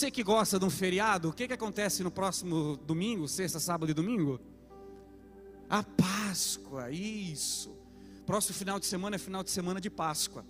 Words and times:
Você 0.00 0.12
que 0.12 0.22
gosta 0.22 0.60
de 0.60 0.64
um 0.64 0.70
feriado, 0.70 1.28
o 1.28 1.32
que, 1.32 1.48
que 1.48 1.54
acontece 1.54 2.04
no 2.04 2.10
próximo 2.12 2.76
domingo, 2.76 3.26
sexta, 3.26 3.58
sábado 3.58 3.90
e 3.90 3.92
domingo? 3.92 4.38
A 5.68 5.82
Páscoa, 5.82 6.88
isso. 6.92 7.76
Próximo 8.24 8.54
final 8.54 8.78
de 8.78 8.86
semana 8.86 9.16
é 9.16 9.18
final 9.18 9.42
de 9.42 9.50
semana 9.50 9.80
de 9.80 9.90
Páscoa. 9.90 10.46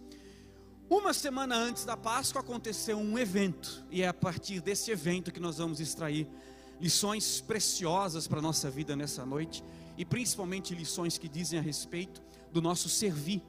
Uma 0.91 1.15
semana 1.15 1.57
antes 1.57 1.87
da 1.87 1.97
Páscoa 1.97 2.43
aconteceu 2.43 2.99
um 2.99 3.19
evento, 3.19 3.83
e 3.91 4.03
é 4.03 4.09
a 4.09 4.13
partir 4.13 4.61
desse 4.61 4.91
evento 4.91 5.33
que 5.33 5.41
nós 5.41 5.57
vamos 5.57 5.81
extrair 5.81 6.29
lições 6.79 7.41
preciosas 7.41 8.29
para 8.29 8.41
a 8.41 8.43
nossa 8.43 8.71
vida 8.71 8.95
nessa 8.95 9.25
noite, 9.25 9.65
e 9.97 10.05
principalmente 10.05 10.75
lições 10.75 11.17
que 11.17 11.27
dizem 11.27 11.59
a 11.59 11.63
respeito 11.63 12.23
do 12.53 12.61
nosso 12.61 12.91
servir, 12.91 13.43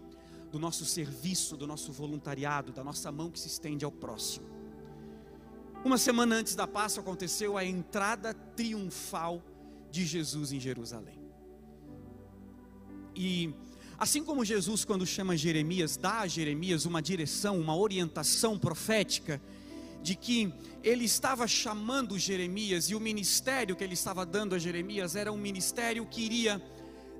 do 0.49 0.59
nosso 0.59 0.85
serviço, 0.85 1.57
do 1.57 1.67
nosso 1.67 1.91
voluntariado, 1.91 2.71
da 2.71 2.85
nossa 2.85 3.11
mão 3.11 3.29
que 3.29 3.37
se 3.37 3.49
estende 3.49 3.83
ao 3.83 3.91
próximo. 3.91 4.58
Uma 5.83 5.97
semana 5.97 6.35
antes 6.35 6.55
da 6.55 6.67
Páscoa 6.67 7.01
aconteceu 7.01 7.57
a 7.57 7.63
entrada 7.63 8.33
triunfal 8.33 9.41
de 9.89 10.05
Jesus 10.05 10.51
em 10.51 10.59
Jerusalém. 10.59 11.17
E 13.15 13.53
assim 13.97 14.21
como 14.21 14.43
Jesus, 14.43 14.83
quando 14.83 15.05
chama 15.05 15.37
Jeremias, 15.37 15.95
dá 15.95 16.19
a 16.19 16.27
Jeremias 16.27 16.85
uma 16.85 17.01
direção, 17.01 17.57
uma 17.57 17.77
orientação 17.77 18.59
profética, 18.59 19.41
de 20.03 20.15
que 20.15 20.53
ele 20.83 21.05
estava 21.05 21.47
chamando 21.47 22.19
Jeremias 22.19 22.89
e 22.89 22.95
o 22.95 22.99
ministério 22.99 23.73
que 23.75 23.83
ele 23.83 23.93
estava 23.93 24.25
dando 24.25 24.55
a 24.55 24.59
Jeremias 24.59 25.15
era 25.15 25.31
um 25.31 25.37
ministério 25.37 26.05
que 26.05 26.21
iria 26.21 26.61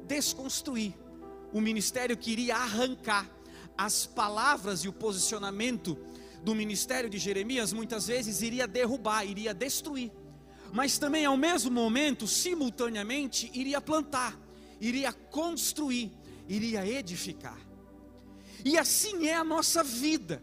desconstruir, 0.05 0.93
um 1.53 1.61
ministério 1.61 2.17
que 2.17 2.31
iria 2.31 2.57
arrancar 2.57 3.29
as 3.77 4.05
palavras 4.05 4.81
e 4.81 4.89
o 4.89 4.93
posicionamento 4.93 5.97
do 6.43 6.55
ministério 6.55 7.09
de 7.09 7.17
Jeremias 7.17 7.73
muitas 7.73 8.07
vezes 8.07 8.41
iria 8.41 8.67
derrubar, 8.67 9.25
iria 9.25 9.53
destruir, 9.53 10.11
mas 10.71 10.97
também 10.97 11.25
ao 11.25 11.37
mesmo 11.37 11.71
momento, 11.71 12.27
simultaneamente, 12.27 13.51
iria 13.53 13.81
plantar, 13.81 14.39
iria 14.79 15.11
construir, 15.11 16.11
iria 16.47 16.85
edificar. 16.85 17.57
E 18.63 18.77
assim 18.77 19.27
é 19.27 19.35
a 19.35 19.43
nossa 19.43 19.83
vida. 19.83 20.41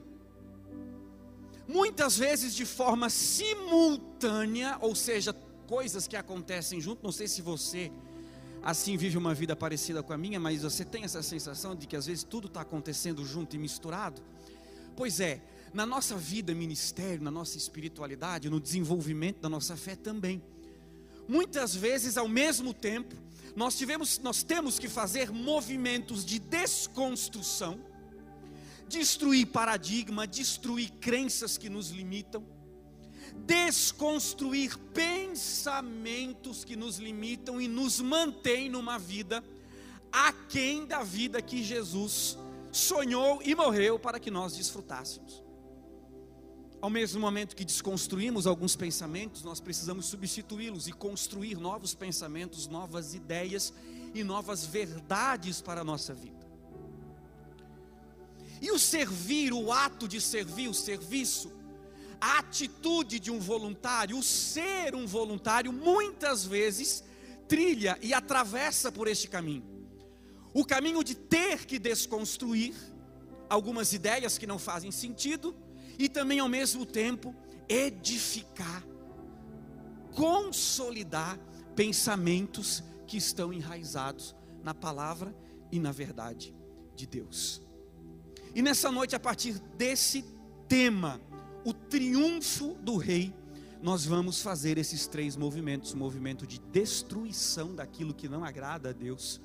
Muitas 1.69 2.17
vezes 2.17 2.55
de 2.55 2.65
forma 2.65 3.11
simultânea, 3.11 4.79
ou 4.81 4.95
seja, 4.95 5.33
coisas 5.67 6.07
que 6.07 6.17
acontecem 6.17 6.81
junto, 6.81 7.03
não 7.03 7.13
sei 7.13 7.27
se 7.27 7.43
você 7.43 7.91
assim 8.63 8.97
vive 8.97 9.17
uma 9.17 9.33
vida 9.33 9.55
parecida 9.55 10.03
com 10.03 10.13
a 10.13 10.19
minha, 10.19 10.41
mas 10.41 10.63
você 10.63 10.85
tem 10.85 11.05
essa 11.05 11.23
sensação 11.23 11.75
de 11.75 11.87
que 11.87 11.95
às 11.95 12.07
vezes 12.07 12.25
tudo 12.25 12.49
está 12.49 12.63
acontecendo 12.63 13.25
junto 13.25 13.55
e 13.55 13.59
misturado? 13.59 14.21
Pois 14.97 15.21
é, 15.21 15.41
na 15.77 15.85
nossa 15.85 16.17
vida, 16.17 16.55
ministério, 16.55 17.23
na 17.23 17.31
nossa 17.31 17.59
espiritualidade, 17.59 18.49
no 18.49 18.59
desenvolvimento 18.59 19.41
da 19.41 19.49
nossa 19.49 19.77
fé 19.77 19.95
também. 19.95 20.43
Muitas 21.29 21.75
vezes, 21.77 22.17
ao 22.17 22.27
mesmo 22.27 22.73
tempo, 22.73 23.15
nós, 23.55 23.77
tivemos, 23.77 24.19
nós 24.21 24.43
temos 24.43 24.79
que 24.79 24.89
fazer 24.89 25.31
movimentos 25.31 26.25
de 26.25 26.39
desconstrução, 26.39 27.79
destruir 28.89 29.49
paradigma, 29.49 30.27
destruir 30.27 30.93
crenças 30.93 31.59
que 31.59 31.69
nos 31.69 31.91
limitam, 31.91 32.43
desconstruir 33.45 34.79
pensamentos 34.95 36.65
que 36.65 36.75
nos 36.75 36.97
limitam 36.97 37.61
e 37.61 37.69
nos 37.69 38.01
mantém 38.01 38.71
numa 38.71 38.99
vida 38.99 39.45
aquém 40.11 40.87
da 40.87 41.03
vida 41.03 41.43
que 41.43 41.63
Jesus 41.63 42.39
sonhou 42.73 43.43
e 43.45 43.55
morreu 43.55 43.99
para 43.99 44.19
que 44.19 44.31
nós 44.31 44.57
desfrutássemos. 44.57 45.46
Ao 46.81 46.91
mesmo 46.91 47.21
momento 47.21 47.57
que 47.57 47.65
desconstruímos 47.65 48.47
alguns 48.47 48.77
pensamentos, 48.77 49.43
nós 49.43 49.61
precisamos 49.61 50.07
substituí-los 50.07 50.87
e 50.87 50.93
construir 50.93 51.57
novos 51.57 51.95
pensamentos, 51.95 52.69
novas 52.69 53.15
ideias 53.15 53.73
e 54.15 54.23
novas 54.23 54.67
verdades 54.67 55.61
para 55.61 55.81
a 55.81 55.85
nossa 55.85 56.13
vida. 56.15 56.47
E 58.61 58.71
o 58.71 58.79
servir, 58.79 59.53
o 59.53 59.73
ato 59.73 60.07
de 60.07 60.21
servir, 60.21 60.69
o 60.69 60.75
serviço, 60.75 61.53
a 62.21 62.39
atitude 62.39 63.19
de 63.21 63.31
um 63.31 63.39
voluntário, 63.39 64.19
o 64.19 64.23
ser 64.23 64.95
um 64.95 65.07
voluntário, 65.07 65.73
muitas 65.73 66.45
vezes 66.45 67.05
trilha 67.49 67.99
e 68.03 68.13
atravessa 68.13 68.91
por 68.91 69.09
este 69.09 69.29
caminho. 69.29 69.65
O 70.53 70.65
caminho 70.65 71.05
de 71.05 71.15
ter 71.15 71.67
que 71.67 71.79
desconstruir 71.79 72.75
algumas 73.49 73.93
ideias 73.93 74.39
que 74.39 74.47
não 74.47 74.59
fazem 74.59 74.91
sentido 74.91 75.55
e 75.99 76.09
também 76.09 76.39
ao 76.39 76.49
mesmo 76.49 76.85
tempo 76.85 77.35
edificar, 77.69 78.85
consolidar 80.13 81.39
pensamentos 81.75 82.83
que 83.07 83.17
estão 83.17 83.53
enraizados 83.53 84.35
na 84.63 84.75
palavra 84.75 85.35
e 85.71 85.79
na 85.79 85.93
verdade 85.93 86.55
de 86.95 87.07
Deus. 87.07 87.63
E 88.55 88.63
nessa 88.63 88.91
noite, 88.91 89.15
a 89.15 89.21
partir 89.21 89.59
desse 89.77 90.25
tema, 90.67 91.21
o 91.65 91.73
triunfo 91.73 92.75
do 92.75 92.97
rei, 92.97 93.35
nós 93.83 94.07
vamos 94.07 94.41
fazer 94.41 94.79
esses 94.79 95.07
três 95.07 95.37
movimentos: 95.37 95.93
o 95.93 95.97
movimento 95.97 96.47
de 96.47 96.59
destruição 96.59 97.75
daquilo 97.75 98.15
que 98.15 98.29
não 98.29 98.45
agrada 98.45 98.91
a 98.91 98.93
Deus, 98.93 99.41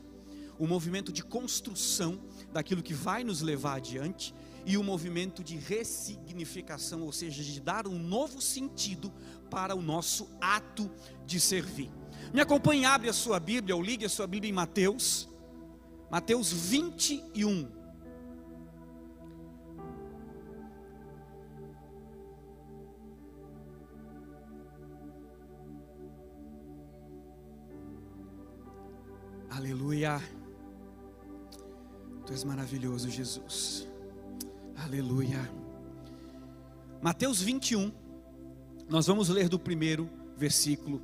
o 0.58 0.66
movimento 0.66 1.12
de 1.12 1.24
construção 1.24 2.22
daquilo 2.54 2.82
que 2.82 2.94
vai 2.94 3.24
nos 3.24 3.42
levar 3.42 3.76
adiante 3.76 4.34
e 4.66 4.78
o 4.78 4.84
movimento 4.84 5.44
de 5.44 5.58
ressignificação, 5.58 7.02
ou 7.02 7.12
seja, 7.12 7.44
de 7.44 7.60
dar 7.60 7.88
um 7.88 7.98
novo 7.98 8.42
sentido 8.42 9.12
para 9.50 9.76
o 9.76 9.82
nosso 9.82 10.28
ato 10.40 10.90
de 11.26 11.40
servir. 11.40 11.92
Me 12.34 12.42
acompanhe, 12.42 12.86
abre 12.86 13.10
a 13.10 13.14
sua 13.14 13.40
Bíblia, 13.40 13.76
ou 13.76 13.82
ligue 13.82 14.06
a 14.06 14.10
sua 14.10 14.28
Bíblia 14.28 14.50
em 14.50 14.54
Mateus, 14.54 15.28
Mateus 16.10 16.52
21. 16.52 17.82
Aleluia. 29.50 30.22
Tu 32.26 32.34
és 32.34 32.44
maravilhoso, 32.46 33.10
Jesus. 33.10 33.91
Aleluia. 34.84 35.40
Mateus 37.04 37.40
21, 37.40 37.92
nós 38.90 39.06
vamos 39.06 39.30
ler 39.30 39.48
do 39.48 39.60
primeiro 39.60 40.10
versículo 40.36 41.00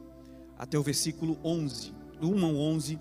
até 0.58 0.80
o 0.80 0.82
versículo 0.82 1.40
11, 1.44 1.94
do 2.20 2.32
1 2.32 2.46
ao 2.46 2.56
11. 2.56 3.00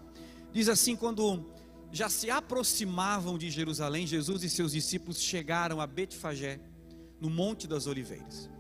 Diz 0.52 0.68
assim: 0.68 0.94
quando 0.94 1.46
já 1.90 2.10
se 2.10 2.30
aproximavam 2.30 3.38
de 3.38 3.50
Jerusalém, 3.50 4.06
Jesus 4.06 4.42
e 4.42 4.50
seus 4.50 4.72
discípulos 4.72 5.18
chegaram 5.18 5.80
a 5.80 5.86
Betfagé, 5.86 6.60
no 7.18 7.30
Monte 7.30 7.66
das 7.66 7.86
Oliveiras. 7.86 8.50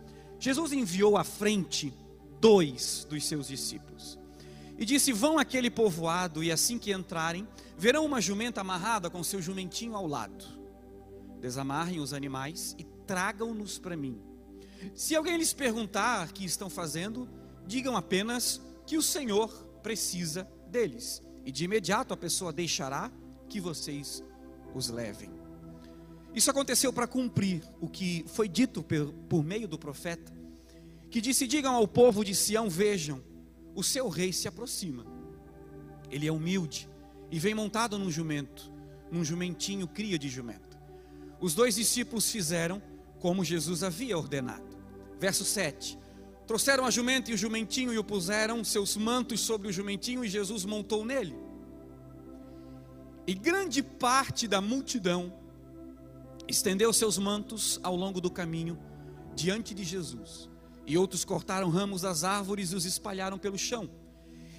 Jesus 0.40 0.72
enviou 0.72 1.18
à 1.18 1.24
frente 1.24 1.92
dois 2.40 3.06
dos 3.10 3.24
seus 3.26 3.48
discípulos 3.48 4.18
e 4.78 4.86
disse: 4.86 5.12
Vão 5.12 5.38
àquele 5.38 5.68
povoado, 5.68 6.42
e 6.42 6.50
assim 6.50 6.78
que 6.78 6.92
entrarem, 6.92 7.46
verão 7.76 8.06
uma 8.06 8.22
jumenta 8.22 8.62
amarrada 8.62 9.10
com 9.10 9.22
seu 9.22 9.42
jumentinho 9.42 9.94
ao 9.94 10.06
lado 10.06 10.56
desamarrem 11.40 12.00
os 12.00 12.12
animais 12.12 12.74
e 12.78 12.84
tragam-nos 13.06 13.78
para 13.78 13.96
mim. 13.96 14.20
Se 14.94 15.14
alguém 15.14 15.36
lhes 15.36 15.52
perguntar 15.52 16.28
o 16.28 16.32
que 16.32 16.44
estão 16.44 16.68
fazendo, 16.68 17.28
digam 17.66 17.96
apenas 17.96 18.60
que 18.86 18.96
o 18.96 19.02
Senhor 19.02 19.50
precisa 19.82 20.48
deles, 20.68 21.22
e 21.44 21.52
de 21.52 21.64
imediato 21.64 22.12
a 22.12 22.16
pessoa 22.16 22.52
deixará 22.52 23.10
que 23.48 23.60
vocês 23.60 24.22
os 24.74 24.88
levem. 24.88 25.30
Isso 26.34 26.50
aconteceu 26.50 26.92
para 26.92 27.06
cumprir 27.06 27.62
o 27.80 27.88
que 27.88 28.24
foi 28.28 28.48
dito 28.48 28.84
por, 29.28 29.42
meio 29.42 29.66
do 29.66 29.78
profeta, 29.78 30.32
que 31.10 31.20
disse: 31.20 31.46
Digam 31.46 31.74
ao 31.74 31.88
povo 31.88 32.24
de 32.24 32.34
Sião: 32.34 32.68
Vejam, 32.68 33.22
o 33.74 33.82
seu 33.82 34.08
rei 34.08 34.32
se 34.32 34.46
aproxima. 34.46 35.06
Ele 36.10 36.26
é 36.26 36.32
humilde 36.32 36.88
e 37.30 37.38
vem 37.38 37.54
montado 37.54 37.98
num 37.98 38.10
jumento, 38.10 38.70
num 39.10 39.24
jumentinho 39.24 39.88
cria 39.88 40.18
de 40.18 40.28
jumento. 40.28 40.65
Os 41.40 41.54
dois 41.54 41.74
discípulos 41.74 42.30
fizeram 42.30 42.82
como 43.20 43.44
Jesus 43.44 43.82
havia 43.82 44.16
ordenado. 44.16 44.76
Verso 45.18 45.44
7. 45.44 45.98
Trouxeram 46.46 46.84
a 46.84 46.90
jumenta 46.90 47.30
e 47.30 47.34
o 47.34 47.36
jumentinho 47.36 47.92
e 47.92 47.98
o 47.98 48.04
puseram 48.04 48.62
seus 48.62 48.96
mantos 48.96 49.40
sobre 49.40 49.68
o 49.68 49.72
jumentinho 49.72 50.24
e 50.24 50.28
Jesus 50.28 50.64
montou 50.64 51.04
nele. 51.04 51.36
E 53.26 53.34
grande 53.34 53.82
parte 53.82 54.46
da 54.46 54.60
multidão 54.60 55.32
estendeu 56.46 56.92
seus 56.92 57.18
mantos 57.18 57.80
ao 57.82 57.96
longo 57.96 58.20
do 58.20 58.30
caminho 58.30 58.78
diante 59.34 59.74
de 59.74 59.82
Jesus. 59.82 60.48
E 60.86 60.96
outros 60.96 61.24
cortaram 61.24 61.68
ramos 61.68 62.02
das 62.02 62.22
árvores 62.22 62.70
e 62.70 62.76
os 62.76 62.84
espalharam 62.84 63.38
pelo 63.38 63.58
chão. 63.58 63.90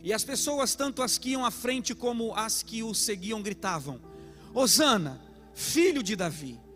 E 0.03 0.11
as 0.11 0.25
pessoas, 0.25 0.75
tanto 0.75 1.01
as 1.01 1.17
que 1.17 1.29
iam 1.29 1.45
à 1.45 1.51
frente 1.51 1.95
como 1.95 2.33
as 2.35 2.61
que 2.61 2.83
o 2.83 2.93
seguiam, 2.93 3.41
gritavam: 3.41 4.01
Hosana, 4.53 5.21
filho 5.53 6.03
de 6.03 6.15
Davi. 6.15 6.66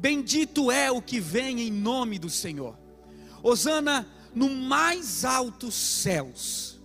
Bendito 0.00 0.70
é 0.70 0.90
o 0.90 1.02
que 1.02 1.20
vem 1.20 1.60
em 1.60 1.70
nome 1.70 2.18
do 2.18 2.30
Senhor. 2.30 2.74
Hosana, 3.42 4.08
no 4.34 4.48
mais 4.48 5.26
altos 5.26 5.74
céus. 5.74 6.80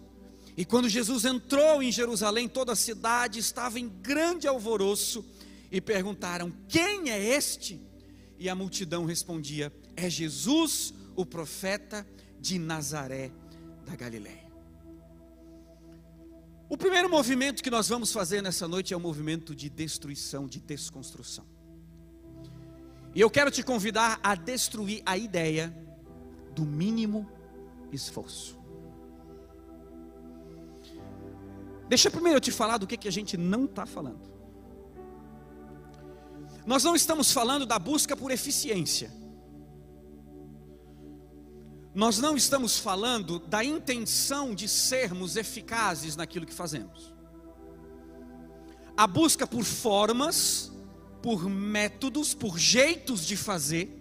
E 0.57 0.65
quando 0.65 0.89
Jesus 0.89 1.23
entrou 1.23 1.81
em 1.81 1.94
Jerusalém, 1.94 2.50
toda 2.50 2.73
a 2.73 2.75
cidade 2.75 3.39
estava 3.39 3.79
em 3.79 3.88
grande 3.88 4.50
alvoroço 4.50 5.25
e 5.71 5.79
perguntaram: 5.79 6.51
Quem 6.67 7.09
é 7.09 7.17
este? 7.17 7.79
E 8.38 8.50
a 8.50 8.56
multidão 8.56 9.06
respondia: 9.06 9.71
É 9.95 10.09
Jesus, 10.09 10.94
o 11.15 11.25
profeta 11.25 12.06
de 12.38 12.59
Nazaré 12.59 13.31
da 13.85 13.95
Galiléia. 13.95 14.44
O 16.67 16.77
primeiro 16.77 17.09
movimento 17.09 17.63
que 17.63 17.71
nós 17.71 17.88
vamos 17.88 18.12
fazer 18.12 18.41
nessa 18.41 18.67
noite 18.67 18.94
é 18.94 18.97
o 18.97 19.00
um 19.00 19.03
movimento 19.03 19.56
de 19.56 19.69
destruição, 19.69 20.47
de 20.47 20.59
desconstrução. 20.59 21.54
E 23.15 23.21
eu 23.21 23.29
quero 23.29 23.50
te 23.50 23.63
convidar 23.63 24.19
a 24.21 24.35
destruir 24.35 25.01
a 25.06 25.17
ideia 25.17 25.73
do 26.53 26.65
mínimo 26.65 27.25
esforço. 27.89 28.59
Deixa 31.88 32.12
primeiro 32.12 32.38
eu 32.38 32.41
te 32.41 32.51
falar 32.51 32.77
do 32.77 32.85
que, 32.85 32.97
que 32.97 33.07
a 33.07 33.12
gente 33.12 33.38
não 33.38 33.63
está 33.63 33.85
falando. 33.85 34.35
Nós 36.65 36.83
não 36.83 36.94
estamos 36.94 37.31
falando 37.31 37.65
da 37.65 37.79
busca 37.79 38.17
por 38.17 38.31
eficiência. 38.31 39.09
Nós 41.94 42.19
não 42.19 42.35
estamos 42.35 42.77
falando 42.77 43.39
da 43.39 43.63
intenção 43.63 44.53
de 44.53 44.67
sermos 44.67 45.38
eficazes 45.38 46.17
naquilo 46.17 46.45
que 46.45 46.53
fazemos. 46.53 47.13
A 48.97 49.07
busca 49.07 49.47
por 49.47 49.63
formas, 49.63 50.75
por 51.25 51.50
métodos, 51.50 52.36
por 52.36 52.60
jeitos 52.60 53.25
de 53.25 53.36
fazer, 53.36 54.00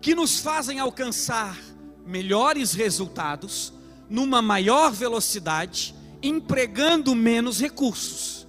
que 0.00 0.14
nos 0.14 0.40
fazem 0.40 0.80
alcançar 0.80 1.60
melhores 2.06 2.72
resultados, 2.72 3.70
numa 4.08 4.40
maior 4.40 4.92
velocidade, 4.92 5.94
empregando 6.22 7.14
menos 7.14 7.60
recursos. 7.60 8.48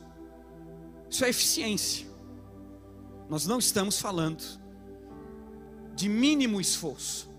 Isso 1.10 1.26
é 1.26 1.30
eficiência. 1.30 2.08
Nós 3.30 3.46
não 3.46 3.60
estamos 3.60 4.00
falando 4.00 4.42
de 5.94 6.08
mínimo 6.08 6.62
esforço. 6.62 7.30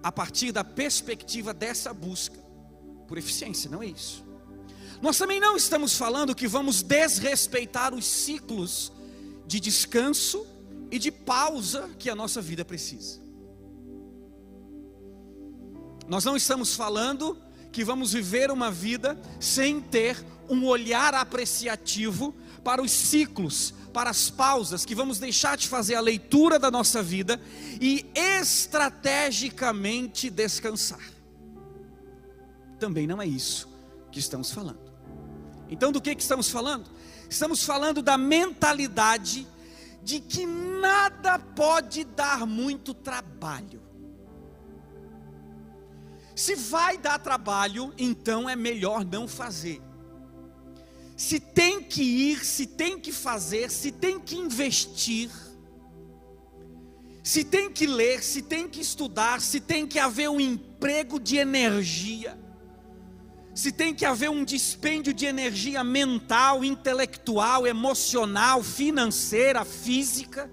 A 0.00 0.12
partir 0.12 0.52
da 0.52 0.62
perspectiva 0.62 1.52
dessa 1.52 1.92
busca 1.92 2.38
por 3.08 3.18
eficiência, 3.18 3.68
não 3.68 3.82
é 3.82 3.86
isso. 3.86 4.24
Nós 5.00 5.16
também 5.18 5.40
não 5.40 5.56
estamos 5.56 5.96
falando 5.96 6.34
que 6.34 6.48
vamos 6.48 6.82
desrespeitar 6.82 7.94
os 7.94 8.04
ciclos 8.04 8.92
de 9.46 9.60
descanso 9.60 10.44
e 10.90 10.98
de 10.98 11.12
pausa 11.12 11.90
que 11.98 12.08
a 12.08 12.14
nossa 12.14 12.40
vida 12.40 12.64
precisa. 12.64 13.20
Nós 16.08 16.24
não 16.24 16.34
estamos 16.36 16.74
falando 16.74 17.36
que 17.72 17.84
vamos 17.84 18.12
viver 18.12 18.50
uma 18.50 18.70
vida 18.70 19.20
sem 19.40 19.80
ter 19.80 20.24
um 20.48 20.64
olhar 20.64 21.12
apreciativo 21.14 22.32
para 22.64 22.80
os 22.80 22.92
ciclos, 22.92 23.74
para 23.92 24.08
as 24.10 24.30
pausas, 24.30 24.84
que 24.84 24.94
vamos 24.94 25.18
deixar 25.18 25.56
de 25.56 25.66
fazer 25.68 25.96
a 25.96 26.00
leitura 26.00 26.58
da 26.58 26.70
nossa 26.70 27.02
vida 27.02 27.40
e 27.80 28.06
estrategicamente 28.14 30.30
descansar. 30.30 31.02
Também 32.78 33.06
não 33.06 33.20
é 33.20 33.26
isso 33.26 33.75
que 34.16 34.20
estamos 34.20 34.50
falando. 34.50 34.80
Então, 35.68 35.92
do 35.92 36.00
que, 36.00 36.14
que 36.14 36.22
estamos 36.22 36.48
falando? 36.48 36.90
Estamos 37.28 37.62
falando 37.62 38.00
da 38.00 38.16
mentalidade 38.16 39.46
de 40.02 40.20
que 40.20 40.46
nada 40.46 41.38
pode 41.38 42.02
dar 42.02 42.46
muito 42.46 42.94
trabalho. 42.94 43.82
Se 46.34 46.54
vai 46.54 46.96
dar 46.96 47.18
trabalho, 47.18 47.92
então 47.98 48.48
é 48.48 48.56
melhor 48.56 49.04
não 49.04 49.28
fazer. 49.28 49.82
Se 51.14 51.38
tem 51.38 51.82
que 51.82 52.02
ir, 52.02 52.42
se 52.42 52.66
tem 52.66 52.98
que 52.98 53.12
fazer, 53.12 53.70
se 53.70 53.92
tem 53.92 54.18
que 54.18 54.36
investir, 54.36 55.30
se 57.22 57.44
tem 57.44 57.70
que 57.70 57.86
ler, 57.86 58.22
se 58.22 58.40
tem 58.40 58.66
que 58.66 58.80
estudar, 58.80 59.42
se 59.42 59.60
tem 59.60 59.86
que 59.86 59.98
haver 59.98 60.30
um 60.30 60.40
emprego 60.40 61.20
de 61.20 61.36
energia, 61.36 62.45
se 63.56 63.72
tem 63.72 63.94
que 63.94 64.04
haver 64.04 64.28
um 64.28 64.44
dispêndio 64.44 65.14
de 65.14 65.24
energia 65.24 65.82
mental, 65.82 66.62
intelectual, 66.62 67.66
emocional, 67.66 68.62
financeira, 68.62 69.64
física, 69.64 70.50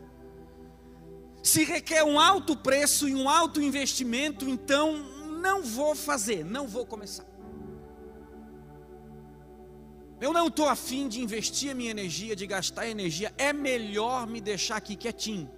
se 1.44 1.66
requer 1.66 2.06
um 2.06 2.18
alto 2.18 2.56
preço 2.56 3.10
e 3.10 3.14
um 3.14 3.28
alto 3.28 3.62
investimento, 3.62 4.48
então 4.48 4.96
não 5.42 5.62
vou 5.62 5.94
fazer, 5.94 6.46
não 6.46 6.66
vou 6.66 6.86
começar. 6.86 7.26
Eu 10.22 10.32
não 10.32 10.48
estou 10.48 10.70
afim 10.70 11.10
de 11.10 11.22
investir 11.22 11.72
a 11.72 11.76
minha 11.76 11.92
energia, 11.92 12.38
de 12.38 12.48
gastar 12.48 12.88
energia, 12.88 13.34
é 13.38 13.52
melhor 13.52 14.26
me 14.26 14.40
deixar 14.40 14.78
aqui 14.78 14.96
quietinho. 14.96 15.52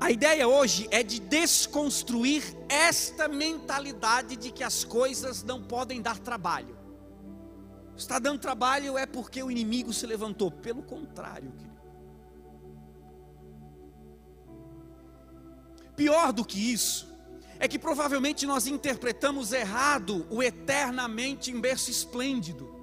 A 0.00 0.10
ideia 0.10 0.46
hoje 0.46 0.88
é 0.90 1.02
de 1.02 1.20
desconstruir 1.20 2.42
esta 2.68 3.28
mentalidade 3.28 4.36
de 4.36 4.50
que 4.50 4.62
as 4.62 4.84
coisas 4.84 5.42
não 5.42 5.62
podem 5.62 6.02
dar 6.02 6.18
trabalho. 6.18 6.76
Está 7.96 8.18
dando 8.18 8.40
trabalho 8.40 8.98
é 8.98 9.06
porque 9.06 9.42
o 9.42 9.50
inimigo 9.50 9.92
se 9.92 10.06
levantou. 10.06 10.50
Pelo 10.50 10.82
contrário, 10.82 11.52
querido. 11.52 11.74
Pior 15.96 16.32
do 16.32 16.44
que 16.44 16.72
isso, 16.72 17.08
é 17.58 17.68
que 17.68 17.78
provavelmente 17.78 18.46
nós 18.46 18.66
interpretamos 18.66 19.52
errado 19.52 20.26
o 20.28 20.42
eternamente 20.42 21.52
em 21.52 21.60
berço 21.60 21.88
esplêndido. 21.88 22.74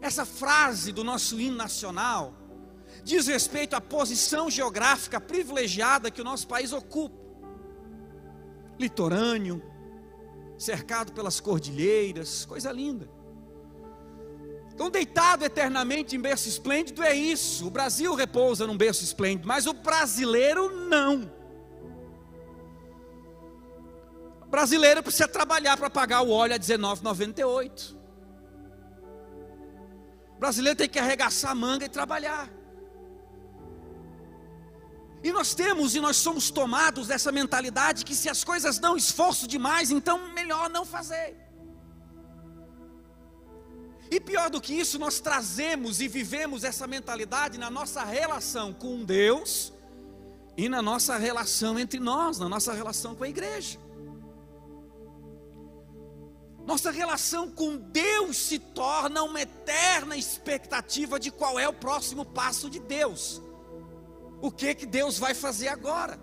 Essa 0.00 0.24
frase 0.24 0.92
do 0.92 1.02
nosso 1.02 1.40
hino 1.40 1.56
nacional 1.56 2.32
diz 3.02 3.26
respeito 3.26 3.74
à 3.74 3.80
posição 3.80 4.50
geográfica 4.50 5.20
privilegiada 5.20 6.10
que 6.10 6.20
o 6.20 6.24
nosso 6.24 6.46
país 6.46 6.72
ocupa. 6.72 7.16
Litorâneo, 8.78 9.62
cercado 10.56 11.12
pelas 11.12 11.40
cordilheiras, 11.40 12.44
coisa 12.44 12.70
linda. 12.72 13.08
Então, 14.72 14.90
deitado 14.90 15.44
eternamente 15.44 16.14
em 16.14 16.20
berço 16.20 16.48
esplêndido 16.48 17.02
é 17.02 17.14
isso. 17.14 17.66
O 17.66 17.70
Brasil 17.70 18.14
repousa 18.14 18.66
num 18.66 18.76
berço 18.76 19.02
esplêndido, 19.02 19.48
mas 19.48 19.66
o 19.66 19.72
brasileiro 19.72 20.86
não. 20.86 21.38
brasileiro 24.48 25.02
precisa 25.02 25.28
trabalhar 25.28 25.76
para 25.76 25.90
pagar 25.90 26.22
o 26.22 26.30
óleo 26.30 26.54
a 26.54 26.56
R$19,98. 26.56 27.94
O 30.34 30.38
brasileiro 30.38 30.76
tem 30.76 30.88
que 30.88 30.98
arregaçar 30.98 31.52
a 31.52 31.54
manga 31.54 31.84
e 31.84 31.88
trabalhar. 31.88 32.50
E 35.22 35.32
nós 35.32 35.54
temos 35.54 35.94
e 35.94 36.00
nós 36.00 36.16
somos 36.16 36.50
tomados 36.50 37.08
dessa 37.08 37.32
mentalidade 37.32 38.04
que 38.04 38.14
se 38.14 38.28
as 38.28 38.44
coisas 38.44 38.78
dão 38.78 38.96
esforço 38.96 39.46
demais, 39.48 39.90
então 39.90 40.28
melhor 40.32 40.70
não 40.70 40.84
fazer. 40.84 41.36
E 44.10 44.18
pior 44.20 44.48
do 44.48 44.60
que 44.60 44.72
isso, 44.72 44.98
nós 44.98 45.20
trazemos 45.20 46.00
e 46.00 46.08
vivemos 46.08 46.64
essa 46.64 46.86
mentalidade 46.86 47.58
na 47.58 47.68
nossa 47.68 48.04
relação 48.04 48.72
com 48.72 49.04
Deus 49.04 49.72
e 50.56 50.68
na 50.68 50.80
nossa 50.80 51.16
relação 51.18 51.78
entre 51.78 52.00
nós, 52.00 52.38
na 52.38 52.48
nossa 52.48 52.72
relação 52.72 53.14
com 53.14 53.24
a 53.24 53.28
igreja. 53.28 53.78
Nossa 56.64 56.90
relação 56.90 57.50
com 57.50 57.76
Deus 57.76 58.36
se 58.36 58.58
torna 58.58 59.22
uma 59.22 59.40
eterna 59.40 60.16
expectativa 60.16 61.18
de 61.18 61.30
qual 61.30 61.58
é 61.58 61.68
o 61.68 61.72
próximo 61.72 62.24
passo 62.24 62.68
de 62.70 62.78
Deus. 62.78 63.42
O 64.40 64.50
que 64.50 64.74
que 64.74 64.86
Deus 64.86 65.18
vai 65.18 65.34
fazer 65.34 65.68
agora? 65.68 66.18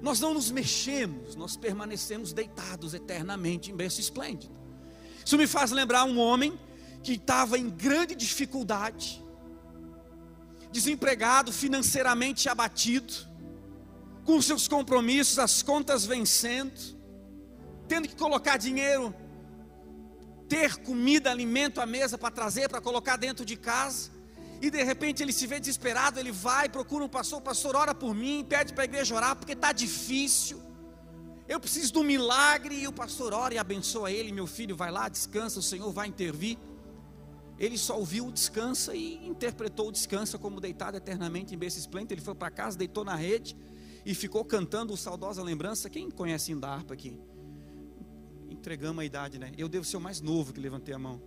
Nós 0.00 0.20
não 0.20 0.34
nos 0.34 0.50
mexemos, 0.50 1.34
nós 1.34 1.56
permanecemos 1.56 2.32
deitados 2.32 2.94
eternamente 2.94 3.70
em 3.70 3.76
berço 3.76 4.00
esplêndido. 4.00 4.54
Isso 5.24 5.36
me 5.36 5.46
faz 5.46 5.70
lembrar 5.70 6.04
um 6.04 6.18
homem 6.18 6.58
que 7.02 7.14
estava 7.14 7.58
em 7.58 7.68
grande 7.68 8.14
dificuldade, 8.14 9.24
desempregado, 10.70 11.52
financeiramente 11.52 12.48
abatido, 12.48 13.12
com 14.24 14.40
seus 14.42 14.68
compromissos, 14.68 15.38
as 15.38 15.62
contas 15.62 16.04
vencendo, 16.04 16.96
tendo 17.88 18.08
que 18.08 18.16
colocar 18.16 18.56
dinheiro, 18.56 19.14
ter 20.48 20.76
comida, 20.78 21.30
alimento 21.30 21.80
à 21.80 21.86
mesa 21.86 22.18
para 22.18 22.30
trazer, 22.30 22.68
para 22.68 22.80
colocar 22.80 23.16
dentro 23.16 23.44
de 23.44 23.56
casa, 23.56 24.10
e 24.66 24.70
de 24.70 24.82
repente 24.82 25.22
ele 25.22 25.32
se 25.32 25.46
vê 25.46 25.58
desesperado, 25.58 26.18
ele 26.18 26.32
vai, 26.32 26.68
procura 26.68 27.04
um 27.04 27.08
pastor, 27.08 27.38
o 27.38 27.42
pastor 27.42 27.76
ora 27.76 27.94
por 27.94 28.14
mim, 28.14 28.44
pede 28.48 28.72
para 28.72 28.84
a 28.84 28.84
igreja 28.84 29.14
orar, 29.14 29.36
porque 29.36 29.52
está 29.52 29.72
difícil, 29.72 30.60
eu 31.48 31.60
preciso 31.60 31.92
de 31.92 31.98
um 31.98 32.02
milagre, 32.02 32.74
e 32.74 32.88
o 32.88 32.92
pastor 32.92 33.32
ora 33.32 33.54
e 33.54 33.58
abençoa 33.58 34.10
ele, 34.10 34.32
meu 34.32 34.46
filho, 34.46 34.74
vai 34.74 34.90
lá, 34.90 35.08
descansa, 35.08 35.60
o 35.60 35.62
Senhor 35.62 35.90
vai 35.92 36.08
intervir. 36.08 36.58
ele 37.58 37.78
só 37.78 37.96
ouviu 37.96 38.26
o 38.26 38.32
descansa 38.32 38.94
e 38.94 39.26
interpretou 39.26 39.88
o 39.88 39.92
descansa 39.92 40.38
como 40.38 40.60
deitado 40.60 40.96
eternamente 40.96 41.54
em 41.54 41.58
berço 41.58 41.78
esplêndido. 41.78 42.14
Ele 42.14 42.20
foi 42.20 42.34
para 42.34 42.50
casa, 42.50 42.76
deitou 42.76 43.04
na 43.04 43.14
rede 43.14 43.56
e 44.04 44.14
ficou 44.14 44.44
cantando 44.44 44.92
o 44.92 44.96
saudosa 44.96 45.42
lembrança. 45.42 45.88
Quem 45.88 46.10
conhece 46.10 46.52
ainda 46.52 46.66
a 46.66 46.74
harpa 46.74 46.94
aqui? 46.94 47.18
Entregamos 48.50 49.00
a 49.00 49.04
idade, 49.04 49.38
né? 49.38 49.52
Eu 49.56 49.68
devo 49.68 49.84
ser 49.84 49.96
o 49.96 50.00
mais 50.00 50.20
novo 50.20 50.52
que 50.52 50.60
levantei 50.60 50.94
a 50.94 50.98
mão. 50.98 51.22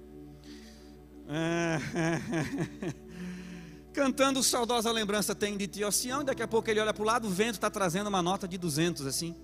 Cantando 3.93 4.43
saudosa 4.43 4.91
lembrança 4.91 5.33
tem 5.33 5.57
de 5.57 5.67
ti, 5.67 5.81
Sião, 5.91 6.21
e 6.21 6.25
daqui 6.25 6.43
a 6.43 6.47
pouco 6.47 6.69
ele 6.69 6.79
olha 6.79 6.93
para 6.93 7.01
o 7.01 7.05
lado, 7.05 7.27
o 7.27 7.31
vento 7.31 7.55
está 7.55 7.69
trazendo 7.69 8.07
uma 8.07 8.21
nota 8.21 8.47
de 8.47 8.57
200 8.57 9.05
assim. 9.05 9.35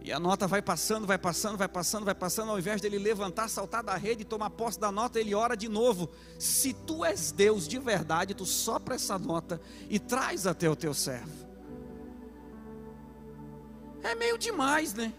E 0.00 0.12
a 0.12 0.18
nota 0.18 0.46
vai 0.46 0.62
passando, 0.62 1.06
vai 1.06 1.18
passando, 1.18 1.58
vai 1.58 1.68
passando, 1.68 2.04
vai 2.04 2.14
passando. 2.14 2.50
Ao 2.50 2.58
invés 2.58 2.80
dele 2.80 2.98
levantar, 2.98 3.48
saltar 3.48 3.82
da 3.82 3.96
rede 3.96 4.22
e 4.22 4.24
tomar 4.24 4.50
posse 4.50 4.78
da 4.78 4.90
nota, 4.90 5.20
ele 5.20 5.34
ora 5.34 5.56
de 5.56 5.68
novo. 5.68 6.08
Se 6.38 6.72
tu 6.72 7.04
és 7.04 7.32
Deus 7.32 7.68
de 7.68 7.78
verdade, 7.78 8.32
tu 8.32 8.46
sopra 8.46 8.94
essa 8.94 9.18
nota 9.18 9.60
e 9.90 9.98
traz 9.98 10.46
até 10.46 10.70
o 10.70 10.76
teu 10.76 10.94
servo. 10.94 11.46
É 14.02 14.14
meio 14.14 14.38
demais, 14.38 14.94
né? 14.94 15.12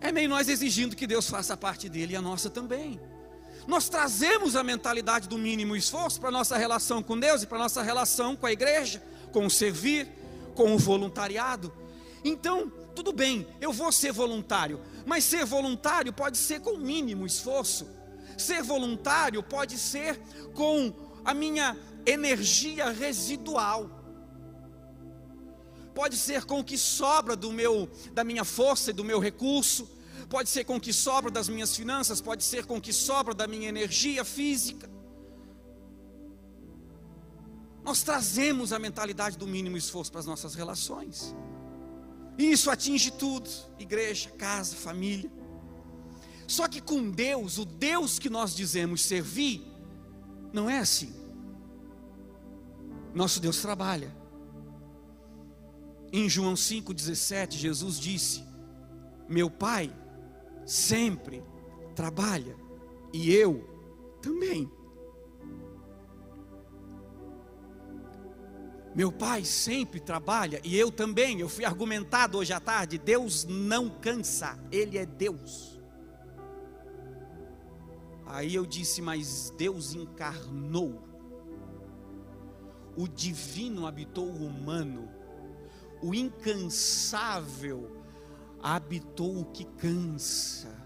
É 0.00 0.10
meio 0.10 0.28
nós 0.28 0.48
exigindo 0.48 0.96
que 0.96 1.06
Deus 1.06 1.28
faça 1.28 1.54
a 1.54 1.56
parte 1.56 1.88
dele 1.88 2.14
e 2.14 2.16
a 2.16 2.22
nossa 2.22 2.50
também. 2.50 3.00
Nós 3.66 3.88
trazemos 3.88 4.56
a 4.56 4.62
mentalidade 4.62 5.28
do 5.28 5.38
mínimo 5.38 5.74
esforço 5.74 6.20
para 6.20 6.28
a 6.28 6.32
nossa 6.32 6.56
relação 6.56 7.02
com 7.02 7.18
Deus 7.18 7.42
e 7.42 7.46
para 7.46 7.58
a 7.58 7.62
nossa 7.62 7.82
relação 7.82 8.36
com 8.36 8.46
a 8.46 8.52
igreja, 8.52 9.02
com 9.32 9.46
o 9.46 9.50
servir 9.50 10.08
com 10.54 10.74
o 10.74 10.78
voluntariado. 10.78 11.72
Então, 12.24 12.70
tudo 12.94 13.12
bem, 13.12 13.46
eu 13.60 13.72
vou 13.72 13.92
ser 13.92 14.12
voluntário, 14.12 14.80
mas 15.04 15.24
ser 15.24 15.44
voluntário 15.44 16.12
pode 16.12 16.38
ser 16.38 16.60
com 16.60 16.76
mínimo 16.78 17.26
esforço. 17.26 17.86
Ser 18.38 18.62
voluntário 18.62 19.42
pode 19.42 19.78
ser 19.78 20.18
com 20.54 20.92
a 21.24 21.34
minha 21.34 21.76
energia 22.06 22.90
residual. 22.90 23.90
Pode 25.94 26.16
ser 26.16 26.44
com 26.44 26.58
o 26.58 26.64
que 26.64 26.76
sobra 26.76 27.36
do 27.36 27.52
meu 27.52 27.88
da 28.12 28.24
minha 28.24 28.44
força 28.44 28.90
e 28.90 28.92
do 28.92 29.04
meu 29.04 29.20
recurso, 29.20 29.88
pode 30.34 30.50
ser 30.50 30.64
com 30.64 30.76
o 30.78 30.80
que 30.80 30.92
sobra 30.92 31.30
das 31.30 31.48
minhas 31.48 31.76
finanças, 31.76 32.20
pode 32.20 32.42
ser 32.42 32.66
com 32.66 32.78
o 32.78 32.80
que 32.80 32.92
sobra 32.92 33.32
da 33.32 33.46
minha 33.46 33.68
energia 33.68 34.24
física. 34.24 34.90
Nós 37.84 38.02
trazemos 38.02 38.72
a 38.72 38.80
mentalidade 38.80 39.38
do 39.38 39.46
mínimo 39.46 39.76
esforço 39.76 40.10
para 40.10 40.18
as 40.18 40.26
nossas 40.26 40.56
relações. 40.56 41.32
E 42.36 42.50
isso 42.50 42.68
atinge 42.68 43.12
tudo: 43.12 43.48
igreja, 43.78 44.28
casa, 44.30 44.74
família. 44.74 45.30
Só 46.48 46.66
que 46.66 46.80
com 46.80 47.12
Deus, 47.12 47.58
o 47.58 47.64
Deus 47.64 48.18
que 48.18 48.28
nós 48.28 48.56
dizemos 48.56 49.04
servir, 49.04 49.64
não 50.52 50.68
é 50.68 50.80
assim. 50.80 51.14
Nosso 53.14 53.38
Deus 53.38 53.62
trabalha. 53.62 54.12
Em 56.12 56.28
João 56.28 56.54
5,17, 56.54 57.52
Jesus 57.52 58.00
disse: 58.00 58.42
Meu 59.28 59.48
Pai 59.48 59.94
sempre 60.66 61.42
trabalha, 61.94 62.56
e 63.12 63.32
eu 63.32 63.64
também. 64.20 64.70
Meu 68.94 69.10
pai 69.10 69.44
sempre 69.44 69.98
trabalha 69.98 70.60
e 70.62 70.78
eu 70.78 70.90
também. 70.90 71.40
Eu 71.40 71.48
fui 71.48 71.64
argumentado 71.64 72.38
hoje 72.38 72.52
à 72.52 72.60
tarde: 72.60 72.96
Deus 72.96 73.44
não 73.44 73.90
cansa, 73.90 74.58
Ele 74.70 74.96
é 74.96 75.04
Deus. 75.04 75.80
Aí 78.24 78.54
eu 78.54 78.64
disse: 78.64 79.02
Mas 79.02 79.50
Deus 79.58 79.94
encarnou, 79.94 81.02
o 82.96 83.08
divino 83.08 83.84
habitou 83.84 84.26
o 84.26 84.46
humano, 84.46 85.08
o 86.00 86.14
incansável 86.14 88.03
habitou 88.64 89.42
o 89.42 89.44
que 89.44 89.64
cansa 89.64 90.84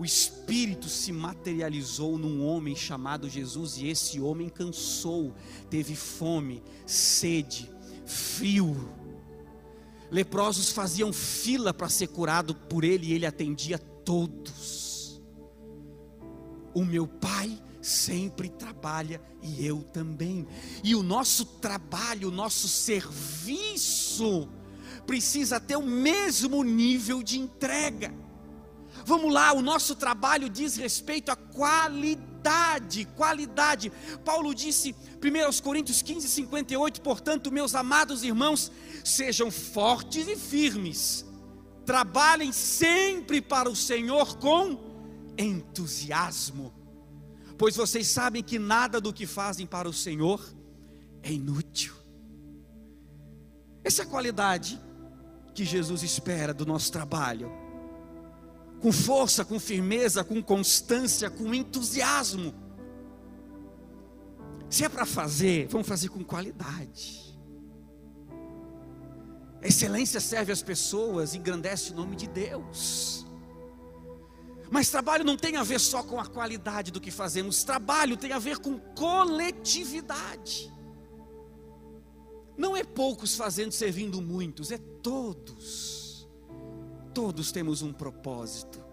o 0.00 0.04
Espírito 0.04 0.88
se 0.88 1.12
materializou 1.12 2.16
num 2.16 2.42
homem 2.42 2.74
chamado 2.74 3.28
Jesus, 3.28 3.76
e 3.76 3.86
esse 3.86 4.18
homem 4.18 4.48
cansou, 4.48 5.34
teve 5.68 5.94
fome, 5.94 6.62
sede, 6.86 7.70
frio. 8.06 8.88
Leprosos 10.10 10.70
faziam 10.70 11.12
fila 11.12 11.74
para 11.74 11.90
ser 11.90 12.06
curado 12.06 12.54
por 12.54 12.82
ele, 12.82 13.08
e 13.08 13.12
ele 13.12 13.26
atendia 13.26 13.78
todos. 13.78 15.20
O 16.72 16.82
meu 16.82 17.06
Pai 17.06 17.62
sempre 17.82 18.48
trabalha 18.48 19.20
e 19.42 19.66
eu 19.66 19.82
também. 19.82 20.46
E 20.82 20.94
o 20.94 21.02
nosso 21.02 21.44
trabalho, 21.44 22.28
o 22.28 22.32
nosso 22.32 22.68
serviço, 22.68 24.48
precisa 25.10 25.58
ter 25.58 25.74
o 25.74 25.82
mesmo 25.82 26.62
nível 26.62 27.20
de 27.20 27.36
entrega. 27.36 28.14
Vamos 29.04 29.32
lá, 29.32 29.52
o 29.52 29.60
nosso 29.60 29.96
trabalho 29.96 30.48
diz 30.48 30.76
respeito 30.76 31.32
à 31.32 31.34
qualidade, 31.34 33.06
qualidade. 33.16 33.90
Paulo 34.24 34.54
disse, 34.54 34.94
1 35.16 35.62
Coríntios 35.64 36.00
15, 36.00 36.28
58, 36.28 37.00
portanto, 37.00 37.50
meus 37.50 37.74
amados 37.74 38.22
irmãos, 38.22 38.70
sejam 39.04 39.50
fortes 39.50 40.28
e 40.28 40.36
firmes, 40.36 41.26
trabalhem 41.84 42.52
sempre 42.52 43.40
para 43.40 43.68
o 43.68 43.74
Senhor 43.74 44.38
com 44.38 44.78
entusiasmo, 45.36 46.72
pois 47.58 47.74
vocês 47.74 48.06
sabem 48.06 48.44
que 48.44 48.60
nada 48.60 49.00
do 49.00 49.12
que 49.12 49.26
fazem 49.26 49.66
para 49.66 49.88
o 49.88 49.92
Senhor 49.92 50.40
é 51.20 51.32
inútil. 51.32 51.94
Essa 53.82 54.02
é 54.02 54.04
a 54.04 54.08
qualidade 54.08 54.80
que 55.60 55.64
Jesus 55.66 56.02
espera 56.02 56.54
do 56.54 56.64
nosso 56.64 56.90
trabalho 56.90 57.52
com 58.80 58.90
força, 58.90 59.44
com 59.44 59.60
firmeza, 59.60 60.24
com 60.24 60.42
constância, 60.42 61.28
com 61.28 61.52
entusiasmo. 61.52 62.54
Se 64.70 64.86
é 64.86 64.88
para 64.88 65.04
fazer, 65.04 65.68
vamos 65.68 65.86
fazer 65.86 66.08
com 66.08 66.24
qualidade. 66.24 67.38
A 69.62 69.66
excelência 69.66 70.18
serve 70.18 70.50
às 70.50 70.62
pessoas, 70.62 71.34
engrandece 71.34 71.92
o 71.92 71.94
nome 71.94 72.16
de 72.16 72.26
Deus. 72.26 73.26
Mas 74.70 74.88
trabalho 74.88 75.24
não 75.24 75.36
tem 75.36 75.58
a 75.58 75.62
ver 75.62 75.78
só 75.78 76.02
com 76.02 76.18
a 76.18 76.24
qualidade 76.24 76.90
do 76.90 77.02
que 77.02 77.10
fazemos, 77.10 77.64
trabalho 77.64 78.16
tem 78.16 78.32
a 78.32 78.38
ver 78.38 78.60
com 78.60 78.78
coletividade. 78.78 80.72
Não 82.60 82.76
é 82.76 82.84
poucos 82.84 83.34
fazendo, 83.36 83.72
servindo 83.72 84.20
muitos, 84.20 84.70
é 84.70 84.76
todos. 84.76 86.28
Todos 87.14 87.50
temos 87.50 87.80
um 87.80 87.90
propósito. 87.90 88.84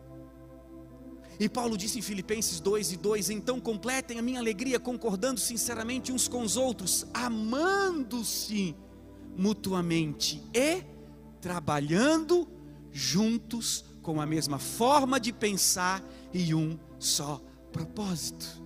E 1.38 1.50
Paulo 1.50 1.78
disse 1.78 2.00
em 2.00 2.02
Filipenses 2.02 2.62
2 2.62 2.94
e 2.94 2.98
2: 2.98 3.30
Então 3.30 3.60
completem 3.60 4.20
a 4.20 4.22
minha 4.22 4.40
alegria, 4.40 4.80
concordando 4.80 5.42
sinceramente 5.42 6.14
uns 6.14 6.30
com 6.30 6.44
os 6.44 6.56
outros, 6.56 7.06
amando-se 7.14 8.74
mutuamente 9.36 10.42
e 10.54 10.82
trabalhando 11.42 12.48
juntos 12.90 13.84
com 14.02 14.22
a 14.22 14.26
mesma 14.26 14.60
forma 14.60 15.20
de 15.20 15.34
pensar 15.34 16.02
e 16.34 16.56
um 16.56 16.80
só 16.98 17.42
propósito. 17.74 18.64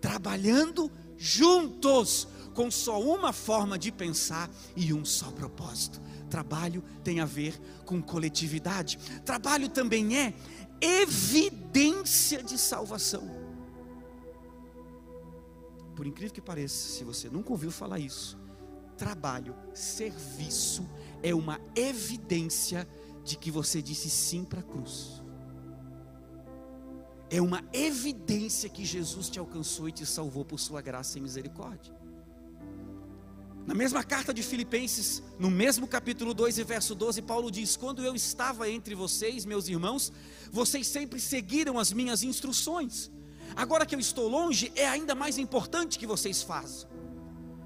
Trabalhando 0.00 0.90
juntos 1.18 2.26
com 2.54 2.70
só 2.70 3.00
uma 3.02 3.32
forma 3.32 3.78
de 3.78 3.90
pensar 3.90 4.48
e 4.76 4.94
um 4.94 5.04
só 5.04 5.30
propósito. 5.32 6.00
Trabalho 6.30 6.82
tem 7.02 7.20
a 7.20 7.26
ver 7.26 7.60
com 7.84 8.00
coletividade. 8.00 8.98
Trabalho 9.24 9.68
também 9.68 10.16
é 10.16 10.32
evidência 10.80 12.42
de 12.42 12.56
salvação. 12.56 13.28
Por 15.94 16.06
incrível 16.06 16.32
que 16.32 16.40
pareça, 16.40 16.88
se 16.88 17.04
você 17.04 17.28
nunca 17.28 17.52
ouviu 17.52 17.70
falar 17.70 17.98
isso, 17.98 18.38
trabalho, 18.96 19.54
serviço 19.72 20.88
é 21.22 21.34
uma 21.34 21.60
evidência 21.74 22.88
de 23.24 23.36
que 23.36 23.50
você 23.50 23.80
disse 23.80 24.10
sim 24.10 24.44
para 24.44 24.60
a 24.60 24.62
cruz. 24.62 25.22
É 27.30 27.40
uma 27.40 27.64
evidência 27.72 28.68
que 28.68 28.84
Jesus 28.84 29.28
te 29.28 29.38
alcançou 29.38 29.88
e 29.88 29.92
te 29.92 30.04
salvou 30.04 30.44
por 30.44 30.60
sua 30.60 30.82
graça 30.82 31.18
e 31.18 31.20
misericórdia. 31.20 32.03
Na 33.66 33.74
mesma 33.74 34.04
carta 34.04 34.34
de 34.34 34.42
Filipenses, 34.42 35.22
no 35.38 35.50
mesmo 35.50 35.88
capítulo 35.88 36.34
2 36.34 36.58
e 36.58 36.64
verso 36.64 36.94
12, 36.94 37.22
Paulo 37.22 37.50
diz: 37.50 37.76
Quando 37.76 38.04
eu 38.04 38.14
estava 38.14 38.68
entre 38.68 38.94
vocês, 38.94 39.46
meus 39.46 39.68
irmãos, 39.68 40.12
vocês 40.52 40.86
sempre 40.86 41.18
seguiram 41.18 41.78
as 41.78 41.90
minhas 41.90 42.22
instruções. 42.22 43.10
Agora 43.56 43.86
que 43.86 43.94
eu 43.94 44.00
estou 44.00 44.28
longe, 44.28 44.70
é 44.76 44.86
ainda 44.86 45.14
mais 45.14 45.38
importante 45.38 45.98
que 45.98 46.06
vocês 46.06 46.42
façam. 46.42 46.90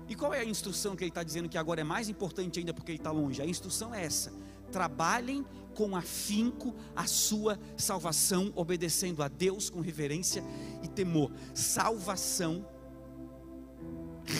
E 0.09 0.15
qual 0.15 0.33
é 0.33 0.41
a 0.41 0.45
instrução 0.45 0.95
que 0.95 1.03
ele 1.03 1.11
está 1.11 1.25
dizendo 1.25 1.49
que 1.49 1.59
agora 1.59 1.81
é 1.81 1.85
mais 1.85 2.09
importante 2.09 2.61
ainda 2.61 2.73
porque 2.73 2.93
ele 2.93 2.99
está 2.99 3.11
longe? 3.11 3.43
A 3.43 3.47
instrução 3.47 3.93
é 3.93 4.05
essa: 4.05 4.33
trabalhem 4.71 5.45
com 5.75 5.97
afinco 5.97 6.77
a 6.95 7.09
sua 7.09 7.59
salvação, 7.77 8.53
obedecendo 8.55 9.21
a 9.21 9.27
Deus 9.27 9.69
com 9.69 9.81
reverência 9.81 10.45
e 10.81 10.87
temor. 10.87 11.33
Salvação 11.55 12.65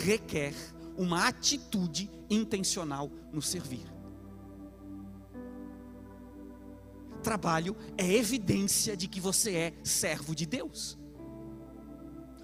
requer 0.05 0.55
uma 0.99 1.29
atitude 1.29 2.11
intencional 2.29 3.11
no 3.33 3.41
servir. 3.41 3.87
Trabalho 7.23 7.77
é 7.97 8.13
evidência 8.13 8.97
de 8.97 9.07
que 9.07 9.21
você 9.21 9.55
é 9.55 9.75
servo 9.85 10.35
de 10.35 10.45
Deus. 10.45 10.99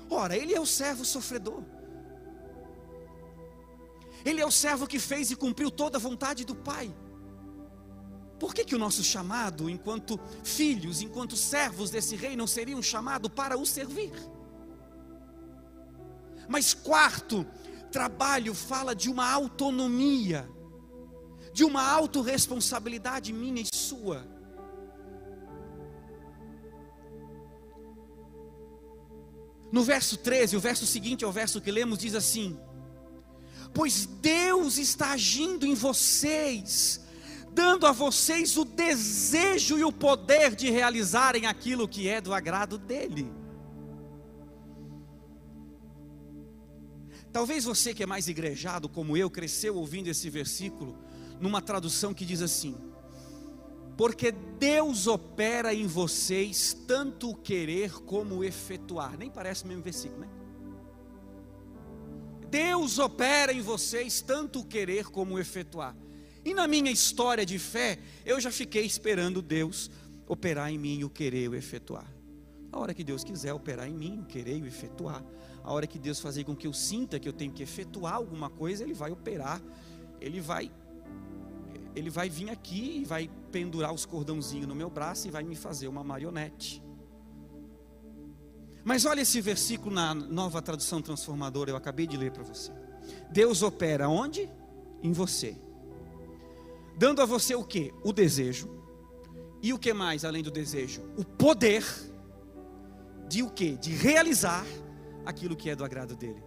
Ora, 0.08 0.37
ele 0.37 0.54
é 0.54 0.61
o 0.61 0.66
servo 0.66 1.04
sofredor. 1.04 1.64
Ele 4.25 4.40
é 4.40 4.46
o 4.46 4.50
servo 4.50 4.87
que 4.87 4.99
fez 4.99 5.30
e 5.30 5.37
cumpriu 5.37 5.70
toda 5.70 5.99
a 5.99 6.00
vontade 6.00 6.44
do 6.44 6.54
Pai. 6.54 6.94
Por 8.38 8.54
que, 8.54 8.64
que 8.64 8.75
o 8.75 8.78
nosso 8.78 9.02
chamado, 9.02 9.68
enquanto 9.68 10.18
filhos, 10.42 11.02
enquanto 11.02 11.37
servos 11.37 11.90
desse 11.90 12.16
rei, 12.16 12.37
não 12.37 12.46
seria 12.46 12.76
um 12.76 12.82
chamado 12.82 13.28
para 13.28 13.58
o 13.58 13.66
servir? 13.66 14.12
Mas 16.49 16.75
quarto, 16.75 17.46
trabalho 17.94 18.52
fala 18.54 18.92
de 18.92 19.08
uma 19.08 19.30
autonomia, 19.30 20.50
de 21.52 21.62
uma 21.62 21.88
autorresponsabilidade 21.88 23.32
minha 23.32 23.62
e 23.62 23.68
sua. 23.72 24.26
No 29.70 29.84
verso 29.84 30.16
13, 30.16 30.56
o 30.56 30.60
verso 30.60 30.84
seguinte 30.86 31.24
ao 31.24 31.30
verso 31.30 31.60
que 31.60 31.70
lemos, 31.70 32.00
diz 32.00 32.16
assim: 32.16 32.58
Pois 33.72 34.06
Deus 34.06 34.76
está 34.76 35.12
agindo 35.12 35.64
em 35.64 35.74
vocês, 35.74 37.00
dando 37.52 37.86
a 37.86 37.92
vocês 37.92 38.56
o 38.56 38.64
desejo 38.64 39.78
e 39.78 39.84
o 39.84 39.92
poder 39.92 40.56
de 40.56 40.68
realizarem 40.68 41.46
aquilo 41.46 41.86
que 41.86 42.08
é 42.08 42.20
do 42.20 42.34
agrado 42.34 42.76
dEle. 42.76 43.43
Talvez 47.34 47.64
você 47.64 47.92
que 47.92 48.04
é 48.04 48.06
mais 48.06 48.28
igrejado, 48.28 48.88
como 48.88 49.16
eu, 49.16 49.28
cresceu 49.28 49.74
ouvindo 49.74 50.06
esse 50.06 50.30
versículo, 50.30 50.96
numa 51.40 51.60
tradução 51.60 52.14
que 52.14 52.24
diz 52.24 52.40
assim: 52.40 52.76
porque 53.96 54.30
Deus 54.30 55.08
opera 55.08 55.74
em 55.74 55.84
vocês 55.84 56.72
tanto 56.86 57.30
o 57.30 57.34
querer 57.34 57.92
como 58.04 58.36
o 58.36 58.44
efetuar. 58.44 59.18
Nem 59.18 59.28
parece 59.28 59.64
o 59.64 59.66
mesmo 59.66 59.82
versículo, 59.82 60.20
né? 60.20 60.28
Deus 62.48 63.00
opera 63.00 63.52
em 63.52 63.60
vocês 63.60 64.20
tanto 64.20 64.60
o 64.60 64.64
querer 64.64 65.06
como 65.06 65.34
o 65.34 65.38
efetuar. 65.40 65.96
E 66.44 66.54
na 66.54 66.68
minha 66.68 66.92
história 66.92 67.44
de 67.44 67.58
fé, 67.58 67.98
eu 68.24 68.40
já 68.40 68.52
fiquei 68.52 68.84
esperando 68.84 69.42
Deus 69.42 69.90
operar 70.28 70.70
em 70.70 70.78
mim 70.78 71.02
o 71.02 71.10
querer 71.10 71.46
e 71.46 71.48
o 71.48 71.56
efetuar. 71.56 72.06
A 72.70 72.78
hora 72.78 72.94
que 72.94 73.02
Deus 73.02 73.24
quiser 73.24 73.52
operar 73.52 73.88
em 73.88 73.94
mim, 73.94 74.20
o 74.20 74.24
querer 74.24 74.56
e 74.56 74.62
o 74.62 74.66
efetuar. 74.66 75.24
A 75.64 75.73
hora 75.73 75.87
que 75.87 75.99
Deus 75.99 76.21
fazer 76.21 76.44
com 76.44 76.54
que 76.54 76.66
eu 76.66 76.73
sinta 76.73 77.18
que 77.18 77.28
eu 77.28 77.33
tenho 77.33 77.50
que 77.50 77.62
efetuar 77.62 78.14
alguma 78.14 78.49
coisa, 78.50 78.85
Ele 78.85 78.94
vai 78.94 79.11
operar, 79.11 79.61
Ele 80.21 80.40
vai 80.40 80.71
ele 81.94 82.11
vai 82.11 82.28
vir 82.28 82.50
aqui 82.50 83.02
e 83.02 83.04
vai 83.04 83.30
pendurar 83.52 83.92
os 83.92 84.04
cordãozinhos 84.04 84.66
no 84.66 84.75
meu 84.75 84.90
braço 84.90 85.28
e 85.28 85.30
vai 85.30 85.44
me 85.44 85.54
fazer 85.54 85.87
uma 85.87 86.02
marionete. 86.02 86.83
Mas 88.85 89.06
olha 89.06 89.23
esse 89.23 89.40
versículo 89.40 89.94
na 89.94 90.12
nova 90.12 90.61
tradução 90.61 91.00
transformadora, 91.00 91.71
eu 91.71 91.76
acabei 91.76 92.06
de 92.06 92.16
ler 92.16 92.33
para 92.33 92.42
você. 92.42 92.73
Deus 93.30 93.62
opera 93.62 94.09
onde? 94.09 94.50
Em 95.02 95.12
você. 95.12 95.56
Dando 96.99 97.23
a 97.23 97.26
você 97.26 97.54
o 97.54 97.64
que? 97.64 97.94
O 98.02 98.12
desejo. 98.12 98.68
E 99.62 99.73
o 99.73 99.78
que 99.78 99.92
mais 99.94 100.25
além 100.25 100.42
do 100.42 100.50
desejo? 100.50 101.00
O 101.16 101.25
poder 101.25 101.85
de 103.28 103.42
o 103.42 103.50
que? 103.50 103.76
De 103.76 103.90
realizar 103.90 104.66
aquilo 105.24 105.56
que 105.56 105.70
é 105.70 105.76
do 105.76 105.84
agrado 105.84 106.14
dele. 106.16 106.42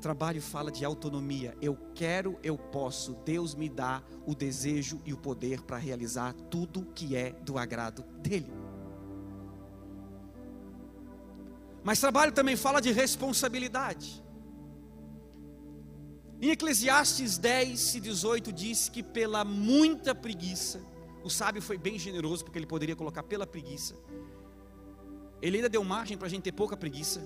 Trabalho 0.00 0.42
fala 0.42 0.70
de 0.70 0.84
autonomia. 0.84 1.56
Eu 1.60 1.76
quero, 1.94 2.38
eu 2.42 2.56
posso. 2.56 3.14
Deus 3.24 3.54
me 3.54 3.68
dá 3.68 4.02
o 4.26 4.34
desejo 4.34 5.00
e 5.04 5.12
o 5.12 5.16
poder 5.16 5.62
para 5.62 5.78
realizar 5.78 6.32
tudo 6.32 6.86
que 6.94 7.16
é 7.16 7.32
do 7.32 7.58
agrado 7.58 8.02
dele. 8.20 8.52
Mas 11.82 12.00
trabalho 12.00 12.32
também 12.32 12.56
fala 12.56 12.80
de 12.80 12.92
responsabilidade. 12.92 14.22
Em 16.40 16.50
Eclesiastes 16.50 17.38
10 17.38 17.94
e 17.94 18.00
18 18.00 18.52
diz 18.52 18.88
que 18.88 19.02
pela 19.02 19.44
muita 19.44 20.14
preguiça, 20.14 20.84
o 21.24 21.30
sábio 21.30 21.62
foi 21.62 21.78
bem 21.78 21.98
generoso 21.98 22.44
porque 22.44 22.58
ele 22.58 22.66
poderia 22.66 22.94
colocar 22.94 23.22
pela 23.22 23.46
preguiça. 23.46 23.96
Ele 25.40 25.56
ainda 25.56 25.68
deu 25.68 25.82
margem 25.82 26.16
para 26.18 26.26
a 26.26 26.30
gente 26.30 26.42
ter 26.42 26.52
pouca 26.52 26.76
preguiça. 26.76 27.20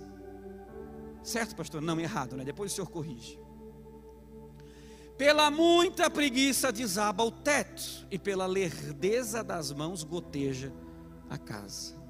Certo, 1.22 1.54
pastor? 1.54 1.80
Não, 1.80 2.00
errado, 2.00 2.36
né? 2.36 2.44
Depois 2.44 2.72
o 2.72 2.74
senhor 2.74 2.88
corrige. 2.88 3.38
Pela 5.16 5.50
muita 5.50 6.08
preguiça 6.08 6.72
desaba 6.72 7.22
o 7.22 7.30
teto, 7.30 8.06
e 8.10 8.18
pela 8.18 8.46
lerdeza 8.46 9.44
das 9.44 9.70
mãos 9.70 10.02
goteja 10.02 10.72
a 11.28 11.36
casa. 11.36 12.00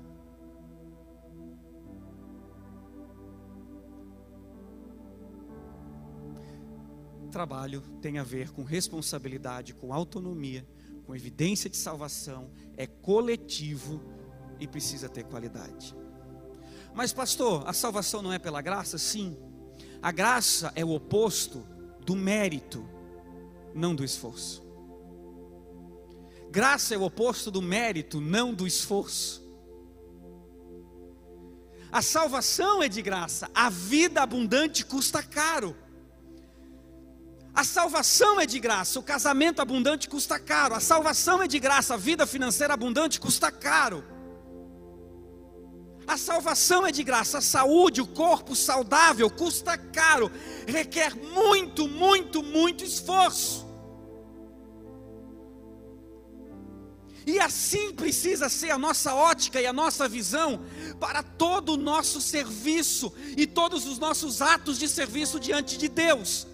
Trabalho 7.31 7.81
tem 8.01 8.19
a 8.19 8.25
ver 8.25 8.51
com 8.51 8.65
responsabilidade, 8.65 9.73
com 9.75 9.93
autonomia, 9.93 10.67
com 11.05 11.15
evidência 11.15 11.71
de 11.71 11.77
salvação, 11.77 12.51
é 12.77 12.87
coletivo 12.87 14.03
e 14.59 14.67
precisa 14.67 15.09
ter 15.09 15.25
qualidade. 15.25 15.97
Mas, 16.95 17.13
pastor, 17.13 17.63
a 17.67 17.73
salvação 17.73 18.23
não 18.23 18.33
é 18.33 18.39
pela 18.39 18.61
graça? 18.61 18.99
Sim. 18.99 19.37
A 20.03 20.11
graça 20.11 20.73
é 20.75 20.85
o 20.85 20.91
oposto 20.91 21.67
do 22.05 22.17
mérito, 22.17 22.89
não 23.75 23.95
do 23.95 24.05
esforço. 24.05 24.63
Graça 26.51 26.95
é 26.95 26.99
o 26.99 27.03
oposto 27.03 27.51
do 27.51 27.63
mérito, 27.63 28.21
não 28.21 28.53
do 28.53 28.67
esforço. 28.67 29.41
A 31.93 32.03
salvação 32.03 32.83
é 32.83 32.89
de 32.89 33.03
graça, 33.03 33.51
a 33.55 33.69
vida 33.69 34.23
abundante 34.23 34.85
custa 34.85 35.23
caro. 35.23 35.77
A 37.53 37.65
salvação 37.65 38.41
é 38.41 38.47
de 38.47 38.61
graça, 38.61 38.99
o 38.99 39.03
casamento 39.03 39.61
abundante 39.61 40.09
custa 40.09 40.39
caro. 40.39 40.75
A 40.75 40.81
salvação 40.81 41.43
é 41.43 41.49
de 41.49 41.59
graça, 41.59 41.95
a 41.95 41.97
vida 41.97 42.27
financeira 42.27 42.75
abundante 42.75 43.21
custa 43.21 43.51
caro. 43.51 44.05
A 46.07 46.17
salvação 46.17 46.87
é 46.87 46.91
de 46.91 47.05
graça, 47.05 47.39
a 47.39 47.43
saúde, 47.43 48.01
o 48.01 48.07
corpo 48.07 48.57
saudável 48.57 49.31
custa 49.31 49.79
caro, 49.79 50.31
requer 50.67 51.15
muito, 51.15 51.87
muito, 51.87 52.43
muito 52.43 52.85
esforço. 52.85 53.71
E 57.27 57.39
assim 57.39 57.93
precisa 57.93 58.49
ser 58.49 58.71
a 58.71 58.79
nossa 58.79 59.15
ótica 59.15 59.61
e 59.61 59.67
a 59.67 59.73
nossa 59.73 60.09
visão 60.09 60.65
para 60.99 61.23
todo 61.23 61.75
o 61.75 61.77
nosso 61.77 62.21
serviço 62.21 63.13
e 63.37 63.47
todos 63.47 63.87
os 63.87 63.99
nossos 63.99 64.41
atos 64.41 64.79
de 64.79 64.89
serviço 64.89 65.39
diante 65.39 65.77
de 65.77 65.89
Deus. 65.89 66.47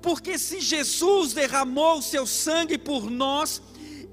Porque 0.00 0.38
se 0.38 0.60
Jesus 0.60 1.32
derramou 1.32 1.98
o 1.98 2.02
seu 2.02 2.26
sangue 2.26 2.78
por 2.78 3.10
nós, 3.10 3.60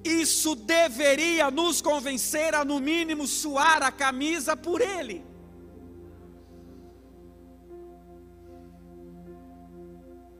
isso 0.06 0.56
deveria 0.56 1.50
nos 1.50 1.82
convencer 1.82 2.54
a, 2.54 2.64
no 2.64 2.80
mínimo, 2.80 3.26
suar 3.26 3.82
a 3.82 3.92
camisa 3.92 4.56
por 4.56 4.80
Ele. 4.80 5.26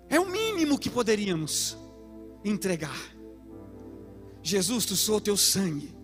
É 0.08 0.20
o 0.20 0.30
mínimo 0.30 0.78
que 0.78 0.90
poderíamos 0.90 1.76
entregar. 2.44 3.16
Jesus, 4.44 4.86
tu 4.86 4.96
sou 4.96 5.18
o 5.18 5.22
teu 5.22 5.36
sangue. 5.36 5.96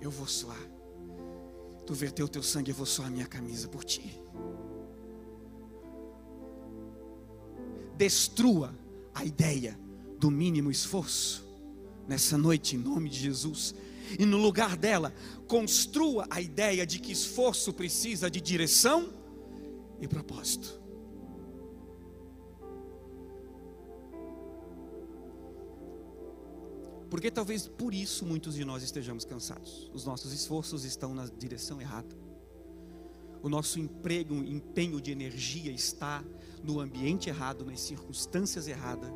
Eu 0.00 0.10
vou 0.10 0.26
suar. 0.26 0.58
Tu 1.86 1.94
verteu 1.94 2.26
o 2.26 2.28
teu 2.28 2.42
sangue, 2.42 2.72
eu 2.72 2.74
vou 2.74 2.86
suar 2.86 3.06
a 3.06 3.10
minha 3.10 3.26
camisa 3.26 3.68
por 3.68 3.84
ti. 3.84 4.20
Destrua 7.96 8.74
a 9.14 9.24
ideia 9.24 9.78
do 10.24 10.30
mínimo 10.30 10.70
esforço 10.70 11.44
nessa 12.08 12.38
noite, 12.38 12.76
em 12.76 12.78
nome 12.78 13.10
de 13.10 13.18
Jesus. 13.18 13.74
E 14.18 14.24
no 14.24 14.38
lugar 14.38 14.74
dela, 14.74 15.12
construa 15.46 16.26
a 16.30 16.40
ideia 16.40 16.86
de 16.86 16.98
que 16.98 17.12
esforço 17.12 17.74
precisa 17.74 18.30
de 18.30 18.40
direção 18.40 19.12
e 20.00 20.08
propósito. 20.08 20.80
Porque 27.10 27.30
talvez 27.30 27.68
por 27.68 27.92
isso 27.92 28.24
muitos 28.24 28.54
de 28.54 28.64
nós 28.64 28.82
estejamos 28.82 29.26
cansados. 29.26 29.90
Os 29.92 30.06
nossos 30.06 30.32
esforços 30.32 30.86
estão 30.86 31.14
na 31.14 31.26
direção 31.26 31.82
errada. 31.82 32.16
O 33.42 33.50
nosso 33.50 33.78
emprego, 33.78 34.36
empenho 34.36 35.02
de 35.02 35.10
energia 35.10 35.70
está 35.70 36.24
no 36.62 36.80
ambiente 36.80 37.28
errado, 37.28 37.62
nas 37.62 37.80
circunstâncias 37.80 38.66
erradas 38.66 39.12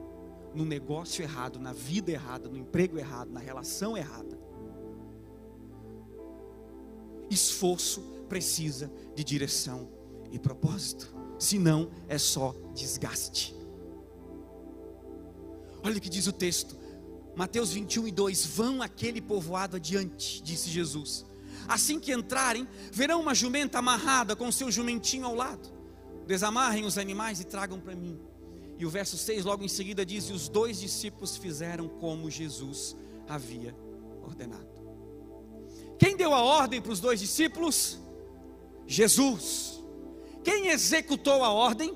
no 0.54 0.64
negócio 0.64 1.22
errado, 1.22 1.58
na 1.58 1.72
vida 1.72 2.10
errada, 2.10 2.48
no 2.48 2.56
emprego 2.56 2.98
errado, 2.98 3.30
na 3.30 3.40
relação 3.40 3.96
errada. 3.96 4.38
Esforço 7.30 8.00
precisa 8.28 8.90
de 9.14 9.22
direção 9.22 9.88
e 10.30 10.38
propósito, 10.38 11.14
senão 11.38 11.90
é 12.08 12.18
só 12.18 12.54
desgaste. 12.74 13.54
Olha 15.82 15.98
o 15.98 16.00
que 16.00 16.08
diz 16.08 16.26
o 16.26 16.32
texto, 16.32 16.76
Mateus 17.36 17.72
21 17.72 18.08
e 18.08 18.10
2: 18.10 18.46
Vão 18.46 18.82
aquele 18.82 19.20
povoado 19.20 19.76
adiante, 19.76 20.42
disse 20.42 20.68
Jesus. 20.68 21.24
Assim 21.68 22.00
que 22.00 22.12
entrarem, 22.12 22.66
verão 22.90 23.20
uma 23.20 23.34
jumenta 23.34 23.78
amarrada 23.78 24.34
com 24.34 24.50
seu 24.50 24.70
jumentinho 24.70 25.26
ao 25.26 25.34
lado. 25.34 25.68
Desamarrem 26.26 26.84
os 26.84 26.98
animais 26.98 27.40
e 27.40 27.44
tragam 27.44 27.78
para 27.78 27.94
mim. 27.94 28.18
E 28.78 28.86
o 28.86 28.90
verso 28.90 29.18
6 29.18 29.44
logo 29.44 29.64
em 29.64 29.68
seguida 29.68 30.06
diz: 30.06 30.30
E 30.30 30.32
os 30.32 30.48
dois 30.48 30.78
discípulos 30.80 31.36
fizeram 31.36 31.88
como 31.88 32.30
Jesus 32.30 32.96
havia 33.26 33.74
ordenado. 34.22 34.66
Quem 35.98 36.16
deu 36.16 36.32
a 36.32 36.42
ordem 36.42 36.80
para 36.80 36.92
os 36.92 37.00
dois 37.00 37.18
discípulos? 37.18 37.98
Jesus. 38.86 39.82
Quem 40.44 40.68
executou 40.68 41.42
a 41.42 41.50
ordem? 41.50 41.94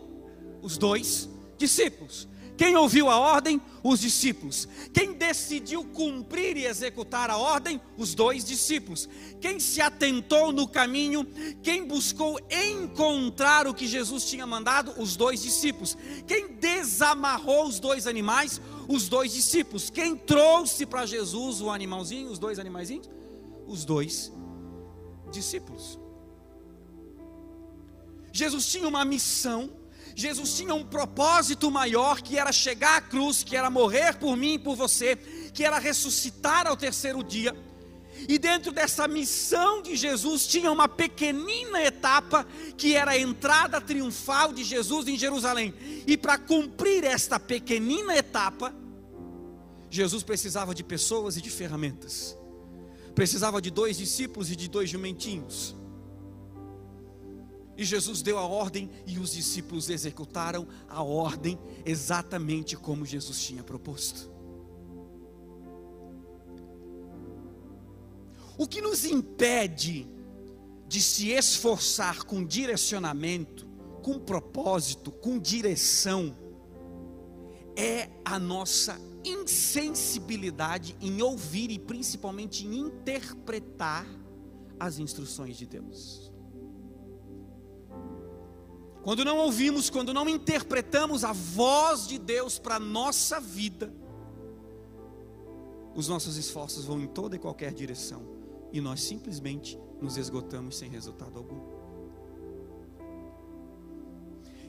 Os 0.61 0.77
dois 0.77 1.29
discípulos. 1.57 2.29
Quem 2.57 2.77
ouviu 2.77 3.09
a 3.09 3.19
ordem? 3.19 3.61
Os 3.83 4.01
discípulos. 4.01 4.69
Quem 4.93 5.13
decidiu 5.15 5.85
cumprir 5.85 6.57
e 6.57 6.67
executar 6.67 7.31
a 7.31 7.37
ordem? 7.37 7.81
Os 7.97 8.15
dois 8.15 8.45
discípulos. 8.45 9.09
Quem 9.41 9.59
se 9.59 9.81
atentou 9.81 10.53
no 10.53 10.69
caminho? 10.69 11.27
Quem 11.63 11.87
buscou 11.87 12.39
encontrar 12.51 13.67
o 13.67 13.75
que 13.75 13.87
Jesus 13.87 14.25
tinha 14.25 14.47
mandado? 14.47 14.93
Os 15.01 15.17
dois 15.17 15.43
discípulos. 15.43 15.97
Quem 16.27 16.55
desamarrou 16.55 17.67
os 17.67 17.81
dois 17.81 18.07
animais? 18.07 18.61
Os 18.89 19.09
dois 19.09 19.33
discípulos. 19.33 19.91
Quem 19.91 20.17
trouxe 20.17 20.87
para 20.87 21.07
Jesus 21.07 21.61
o 21.61 21.71
animalzinho, 21.71 22.31
os 22.31 22.39
dois 22.39 22.59
animaizinhos? 22.59 23.11
Os 23.67 23.85
dois 23.85 24.33
discípulos. 25.31 25.99
Jesus 28.33 28.67
tinha 28.67 28.87
uma 28.87 29.05
missão 29.05 29.82
Jesus 30.15 30.55
tinha 30.55 30.75
um 30.75 30.85
propósito 30.85 31.71
maior 31.71 32.21
que 32.21 32.39
era 32.39 32.53
chegar 32.53 32.99
à 32.99 33.01
cruz, 33.01 33.43
que 33.43 33.57
era 33.57 33.71
morrer 33.71 34.17
por 34.17 34.37
mim 34.37 34.55
e 34.55 34.59
por 34.59 34.77
você, 34.77 35.17
que 35.53 35.65
era 35.65 35.79
ressuscitar 35.79 36.67
ao 36.67 36.77
terceiro 36.77 37.23
dia. 37.23 37.57
E 38.29 38.39
dentro 38.39 38.71
dessa 38.71 39.09
missão 39.09 39.83
de 39.83 39.97
Jesus 39.97 40.47
tinha 40.47 40.71
uma 40.71 40.87
pequenina 40.87 41.83
etapa 41.83 42.47
que 42.77 42.95
era 42.95 43.13
a 43.13 43.19
entrada 43.19 43.81
triunfal 43.81 44.53
de 44.53 44.63
Jesus 44.63 45.09
em 45.09 45.19
Jerusalém. 45.19 45.75
E 46.07 46.17
para 46.17 46.39
cumprir 46.39 47.05
esta 47.05 47.41
pequenina 47.41 48.17
etapa, 48.17 48.73
Jesus 49.91 50.23
precisava 50.23 50.75
de 50.75 50.85
pessoas 50.85 51.37
e 51.37 51.43
de 51.43 51.51
ferramentas. 51.51 52.37
Precisava 53.15 53.61
de 53.61 53.71
dois 53.71 53.97
discípulos 53.99 54.51
e 54.51 54.57
de 54.57 54.69
dois 54.69 54.89
jumentinhos. 54.89 55.77
E 57.77 57.85
Jesus 57.85 58.21
deu 58.21 58.39
a 58.39 58.47
ordem 58.47 58.91
e 59.07 59.19
os 59.19 59.33
discípulos 59.33 59.89
executaram 59.89 60.67
a 60.89 61.03
ordem 61.03 61.59
exatamente 61.85 62.77
como 62.77 63.07
Jesus 63.07 63.43
tinha 63.43 63.63
proposto. 63.63 64.31
O 68.59 68.67
que 68.67 68.83
nos 68.83 69.05
impede 69.05 70.07
de 70.87 71.01
se 71.01 71.31
esforçar 71.31 72.25
com 72.25 72.45
direcionamento, 72.45 73.67
com 74.03 74.19
propósito, 74.19 75.11
com 75.11 75.39
direção, 75.39 76.37
é 77.75 78.11
a 78.25 78.39
nossa 78.39 79.01
insensibilidade 79.25 80.97
em 81.01 81.23
ouvir 81.23 81.71
e 81.71 81.79
principalmente 81.79 82.67
em 82.67 82.77
interpretar 82.77 84.07
as 84.79 84.99
instruções 84.99 85.57
de 85.57 85.67
Deus. 85.67 86.32
Quando 89.03 89.25
não 89.25 89.39
ouvimos, 89.39 89.91
quando 89.91 90.15
não 90.15 90.29
interpretamos 90.29 91.25
a 91.25 91.33
voz 91.33 92.07
de 92.07 92.19
Deus 92.19 92.59
para 92.59 92.77
a 92.77 92.81
nossa 92.81 93.41
vida, 93.41 93.93
os 95.95 96.09
nossos 96.09 96.37
esforços 96.37 96.85
vão 96.85 97.01
em 97.01 97.07
toda 97.07 97.37
e 97.37 97.39
qualquer 97.39 97.73
direção 97.73 98.43
e 98.73 98.81
nós 98.81 99.03
simplesmente 99.03 99.79
nos 100.01 100.17
esgotamos 100.17 100.79
sem 100.79 100.89
resultado 100.89 101.39
algum. 101.39 101.61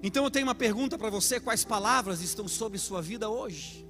Então 0.02 0.26
eu 0.26 0.30
tenho 0.30 0.46
uma 0.46 0.56
pergunta 0.56 0.98
para 0.98 1.10
você: 1.10 1.40
quais 1.40 1.64
palavras 1.64 2.22
estão 2.22 2.48
sobre 2.48 2.78
sua 2.78 3.02
vida 3.02 3.30
hoje? 3.30 3.88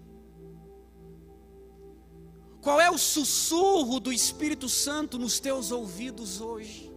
Qual 2.62 2.80
é 2.80 2.90
o 2.90 2.98
sussurro 2.98 4.00
do 4.00 4.14
Espírito 4.14 4.70
Santo 4.70 5.18
nos 5.18 5.40
teus 5.40 5.72
ouvidos 5.72 6.40
hoje, 6.40 6.94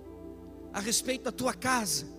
a 0.73 0.79
respeito 0.79 1.25
da 1.25 1.33
tua 1.33 1.55
casa? 1.55 2.16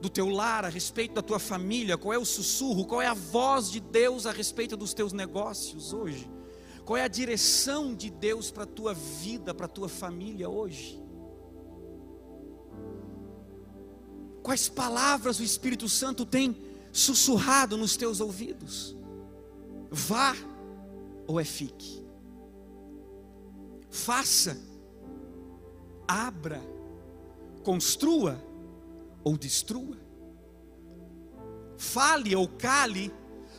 Do 0.00 0.08
teu 0.08 0.28
lar, 0.28 0.64
a 0.64 0.68
respeito 0.68 1.14
da 1.14 1.22
tua 1.22 1.38
família, 1.38 1.98
qual 1.98 2.12
é 2.12 2.18
o 2.18 2.24
sussurro, 2.24 2.84
qual 2.84 3.02
é 3.02 3.06
a 3.06 3.14
voz 3.14 3.70
de 3.70 3.80
Deus 3.80 4.26
a 4.26 4.30
respeito 4.30 4.76
dos 4.76 4.94
teus 4.94 5.12
negócios 5.12 5.92
hoje? 5.92 6.30
Qual 6.84 6.96
é 6.96 7.02
a 7.02 7.08
direção 7.08 7.94
de 7.94 8.08
Deus 8.08 8.50
para 8.50 8.62
a 8.62 8.66
tua 8.66 8.94
vida, 8.94 9.52
para 9.52 9.66
a 9.66 9.68
tua 9.68 9.88
família 9.88 10.48
hoje? 10.48 11.02
Quais 14.42 14.68
palavras 14.68 15.38
o 15.40 15.44
Espírito 15.44 15.88
Santo 15.88 16.24
tem 16.24 16.56
sussurrado 16.92 17.76
nos 17.76 17.96
teus 17.96 18.20
ouvidos? 18.20 18.96
Vá 19.90 20.34
ou 21.26 21.38
é 21.38 21.44
fique? 21.44 22.02
Faça, 23.90 24.56
abra, 26.06 26.62
construa 27.62 28.42
ou 29.28 29.36
destrua. 29.36 29.96
Fale 31.76 32.34
ou 32.34 32.48
cale, 32.48 33.12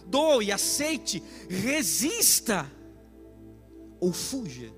doe, 0.08 0.52
aceite, 0.52 1.24
resista 1.48 2.70
ou 4.00 4.12
fuja. 4.12 4.74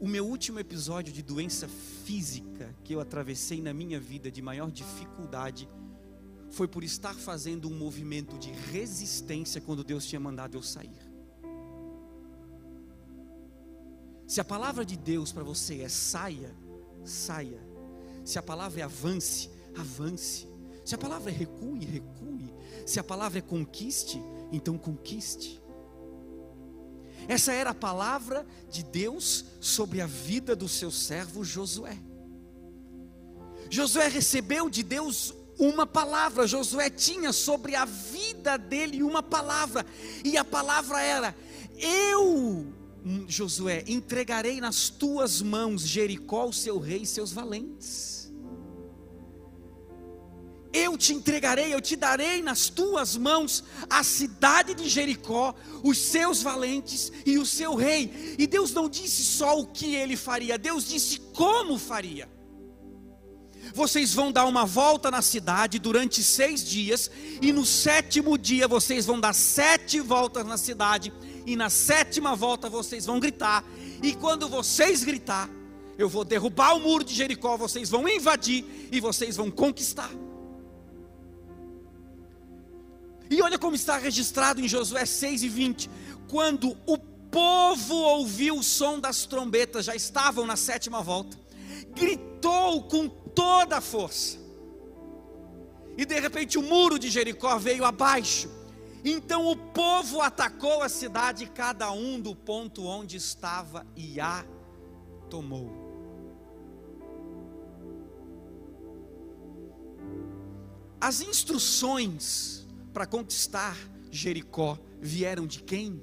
O 0.00 0.06
meu 0.06 0.24
último 0.24 0.60
episódio 0.60 1.12
de 1.12 1.22
doença 1.22 1.66
física 2.04 2.72
que 2.84 2.94
eu 2.94 3.00
atravessei 3.00 3.60
na 3.60 3.74
minha 3.74 3.98
vida 3.98 4.30
de 4.30 4.40
maior 4.40 4.70
dificuldade 4.70 5.68
foi 6.50 6.68
por 6.68 6.84
estar 6.84 7.14
fazendo 7.14 7.68
um 7.68 7.76
movimento 7.76 8.38
de 8.38 8.50
resistência 8.50 9.60
quando 9.60 9.82
Deus 9.82 10.06
tinha 10.06 10.20
mandado 10.20 10.56
eu 10.56 10.62
sair. 10.62 11.07
Se 14.28 14.42
a 14.42 14.44
palavra 14.44 14.84
de 14.84 14.94
Deus 14.94 15.32
para 15.32 15.42
você 15.42 15.80
é 15.80 15.88
saia, 15.88 16.54
saia. 17.02 17.58
Se 18.22 18.38
a 18.38 18.42
palavra 18.42 18.80
é 18.80 18.84
avance, 18.84 19.48
avance. 19.74 20.46
Se 20.84 20.94
a 20.94 20.98
palavra 20.98 21.30
é 21.30 21.34
recue, 21.34 21.82
recue. 21.82 22.52
Se 22.86 23.00
a 23.00 23.02
palavra 23.04 23.38
é 23.38 23.42
conquiste, 23.42 24.22
então 24.52 24.76
conquiste. 24.76 25.62
Essa 27.26 27.54
era 27.54 27.70
a 27.70 27.74
palavra 27.74 28.46
de 28.70 28.82
Deus 28.82 29.46
sobre 29.62 30.02
a 30.02 30.06
vida 30.06 30.54
do 30.54 30.68
seu 30.68 30.90
servo 30.90 31.42
Josué. 31.42 31.96
Josué 33.70 34.08
recebeu 34.08 34.68
de 34.68 34.82
Deus 34.82 35.34
uma 35.58 35.86
palavra, 35.86 36.46
Josué 36.46 36.90
tinha 36.90 37.32
sobre 37.32 37.74
a 37.74 37.86
vida 37.86 38.58
dele 38.58 39.02
uma 39.02 39.22
palavra, 39.22 39.86
e 40.22 40.36
a 40.36 40.44
palavra 40.44 41.00
era: 41.00 41.34
Eu 41.78 42.77
Josué, 43.26 43.84
entregarei 43.86 44.60
nas 44.60 44.88
tuas 44.88 45.40
mãos 45.40 45.82
Jericó, 45.82 46.46
o 46.46 46.52
seu 46.52 46.78
rei 46.78 47.02
e 47.02 47.06
seus 47.06 47.32
valentes. 47.32 48.18
Eu 50.72 50.98
te 50.98 51.14
entregarei, 51.14 51.72
eu 51.72 51.80
te 51.80 51.96
darei 51.96 52.42
nas 52.42 52.68
tuas 52.68 53.16
mãos 53.16 53.64
a 53.88 54.02
cidade 54.04 54.74
de 54.74 54.88
Jericó, 54.88 55.54
os 55.82 55.98
seus 55.98 56.42
valentes 56.42 57.10
e 57.24 57.38
o 57.38 57.46
seu 57.46 57.74
rei. 57.74 58.36
E 58.38 58.46
Deus 58.46 58.72
não 58.72 58.88
disse 58.88 59.24
só 59.24 59.58
o 59.58 59.66
que 59.66 59.94
ele 59.94 60.16
faria, 60.16 60.58
Deus 60.58 60.86
disse 60.86 61.20
como 61.32 61.78
faria. 61.78 62.28
Vocês 63.74 64.14
vão 64.14 64.30
dar 64.30 64.46
uma 64.46 64.64
volta 64.64 65.10
na 65.10 65.22
cidade 65.22 65.78
durante 65.78 66.22
seis 66.22 66.64
dias, 66.64 67.10
e 67.40 67.52
no 67.52 67.64
sétimo 67.64 68.36
dia 68.36 68.68
vocês 68.68 69.06
vão 69.06 69.20
dar 69.20 69.34
sete 69.34 70.00
voltas 70.00 70.46
na 70.46 70.56
cidade 70.56 71.12
e 71.48 71.56
na 71.56 71.70
sétima 71.70 72.36
volta 72.36 72.68
vocês 72.68 73.06
vão 73.06 73.18
gritar, 73.18 73.64
e 74.02 74.14
quando 74.14 74.48
vocês 74.48 75.02
gritar, 75.02 75.48
eu 75.96 76.06
vou 76.06 76.22
derrubar 76.22 76.76
o 76.76 76.80
muro 76.80 77.02
de 77.02 77.14
Jericó, 77.14 77.56
vocês 77.56 77.88
vão 77.88 78.06
invadir 78.06 78.88
e 78.92 79.00
vocês 79.00 79.34
vão 79.34 79.50
conquistar. 79.50 80.10
E 83.30 83.40
olha 83.40 83.58
como 83.58 83.74
está 83.74 83.96
registrado 83.96 84.60
em 84.60 84.68
Josué 84.68 85.06
6 85.06 85.42
e 85.42 85.48
20: 85.48 85.90
quando 86.28 86.76
o 86.86 86.98
povo 86.98 87.94
ouviu 87.94 88.58
o 88.58 88.62
som 88.62 89.00
das 89.00 89.24
trombetas, 89.24 89.86
já 89.86 89.96
estavam 89.96 90.46
na 90.46 90.56
sétima 90.56 91.02
volta, 91.02 91.38
gritou 91.94 92.82
com 92.82 93.08
toda 93.08 93.78
a 93.78 93.80
força, 93.80 94.36
e 95.96 96.04
de 96.04 96.20
repente 96.20 96.58
o 96.58 96.62
muro 96.62 96.98
de 96.98 97.08
Jericó 97.08 97.56
veio 97.56 97.86
abaixo. 97.86 98.57
Então 99.04 99.46
o 99.46 99.56
povo 99.56 100.20
atacou 100.20 100.82
a 100.82 100.88
cidade, 100.88 101.46
cada 101.46 101.90
um 101.92 102.20
do 102.20 102.34
ponto 102.34 102.84
onde 102.84 103.16
estava, 103.16 103.86
e 103.96 104.20
a 104.20 104.44
tomou. 105.30 105.88
As 111.00 111.20
instruções 111.20 112.66
para 112.92 113.06
conquistar 113.06 113.76
Jericó 114.10 114.76
vieram 115.00 115.46
de 115.46 115.62
quem? 115.62 116.02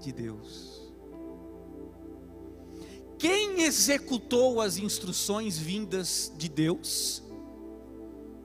De 0.00 0.10
Deus. 0.10 0.92
Quem 3.18 3.62
executou 3.62 4.60
as 4.60 4.76
instruções 4.76 5.58
vindas 5.58 6.32
de 6.36 6.48
Deus? 6.48 7.22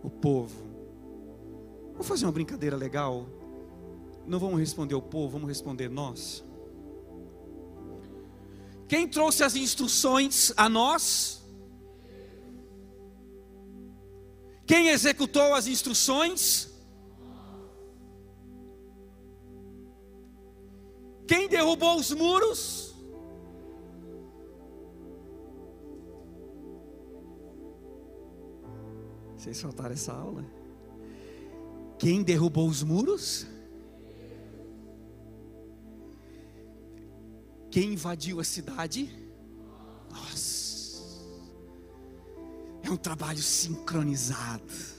O 0.03 0.09
povo. 0.09 0.68
Vamos 1.99 2.07
fazer 2.07 2.25
uma 2.25 2.31
brincadeira 2.31 2.77
legal? 2.77 3.27
Não 4.25 4.39
vamos 4.39 4.57
responder 4.57 4.95
o 4.95 5.01
povo, 5.01 5.33
vamos 5.33 5.49
responder 5.49 5.89
nós. 5.89 6.45
Quem 8.87 9.05
trouxe 9.05 9.43
as 9.43 9.53
instruções 9.57 10.53
a 10.55 10.69
nós? 10.69 11.43
Quem 14.65 14.87
executou 14.87 15.53
as 15.53 15.67
instruções? 15.67 16.69
Quem 21.27 21.49
derrubou 21.49 21.97
os 21.97 22.13
muros? 22.13 22.95
Vocês 29.35 29.59
faltaram 29.59 29.91
essa 29.91 30.13
aula? 30.13 30.59
Quem 31.99 32.23
derrubou 32.23 32.67
os 32.67 32.81
muros? 32.81 33.45
Quem 37.69 37.93
invadiu 37.93 38.39
a 38.39 38.43
cidade? 38.43 39.13
Nós. 40.09 41.03
É 42.81 42.89
um 42.89 42.95
trabalho 42.95 43.39
sincronizado. 43.39 44.98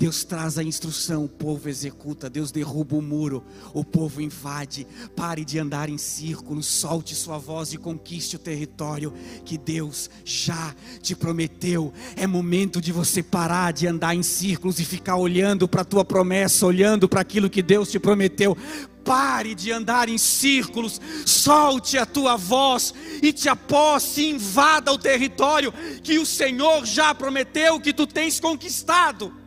Deus 0.00 0.24
traz 0.24 0.56
a 0.56 0.62
instrução, 0.62 1.26
o 1.26 1.28
povo 1.28 1.68
executa, 1.68 2.30
Deus 2.30 2.50
derruba 2.50 2.96
o 2.96 3.02
muro, 3.02 3.44
o 3.74 3.84
povo 3.84 4.22
invade. 4.22 4.86
Pare 5.14 5.44
de 5.44 5.58
andar 5.58 5.90
em 5.90 5.98
círculos, 5.98 6.64
solte 6.64 7.14
sua 7.14 7.36
voz 7.36 7.74
e 7.74 7.76
conquiste 7.76 8.34
o 8.34 8.38
território 8.38 9.12
que 9.44 9.58
Deus 9.58 10.08
já 10.24 10.74
te 11.02 11.14
prometeu. 11.14 11.92
É 12.16 12.26
momento 12.26 12.80
de 12.80 12.92
você 12.92 13.22
parar 13.22 13.74
de 13.74 13.86
andar 13.86 14.14
em 14.14 14.22
círculos 14.22 14.80
e 14.80 14.86
ficar 14.86 15.16
olhando 15.16 15.68
para 15.68 15.82
a 15.82 15.84
tua 15.84 16.02
promessa, 16.02 16.64
olhando 16.64 17.06
para 17.06 17.20
aquilo 17.20 17.50
que 17.50 17.60
Deus 17.60 17.90
te 17.90 17.98
prometeu. 17.98 18.56
Pare 19.04 19.54
de 19.54 19.70
andar 19.70 20.08
em 20.08 20.16
círculos, 20.16 20.98
solte 21.26 21.98
a 21.98 22.06
tua 22.06 22.38
voz 22.38 22.94
e 23.22 23.34
te 23.34 23.50
aposte, 23.50 24.24
invada 24.24 24.90
o 24.94 24.98
território 24.98 25.70
que 26.02 26.18
o 26.18 26.24
Senhor 26.24 26.86
já 26.86 27.14
prometeu 27.14 27.78
que 27.78 27.92
tu 27.92 28.06
tens 28.06 28.40
conquistado. 28.40 29.39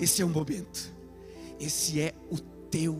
Esse 0.00 0.22
é 0.22 0.24
o 0.24 0.28
momento. 0.28 0.90
Esse 1.58 2.00
é 2.00 2.14
o 2.30 2.38
teu 2.38 2.94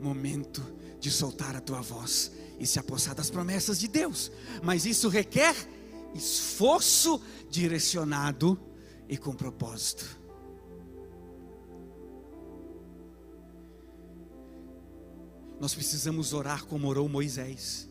momento 0.00 0.62
de 1.00 1.10
soltar 1.10 1.56
a 1.56 1.60
tua 1.60 1.80
voz 1.80 2.30
e 2.60 2.66
se 2.66 2.78
apossar 2.78 3.14
das 3.14 3.28
promessas 3.28 3.80
de 3.80 3.88
Deus. 3.88 4.30
Mas 4.62 4.86
isso 4.86 5.08
requer 5.08 5.54
esforço 6.14 7.20
direcionado 7.50 8.58
e 9.08 9.16
com 9.16 9.34
propósito. 9.34 10.22
Nós 15.60 15.74
precisamos 15.74 16.32
orar 16.32 16.64
como 16.66 16.86
orou 16.86 17.08
Moisés. 17.08 17.88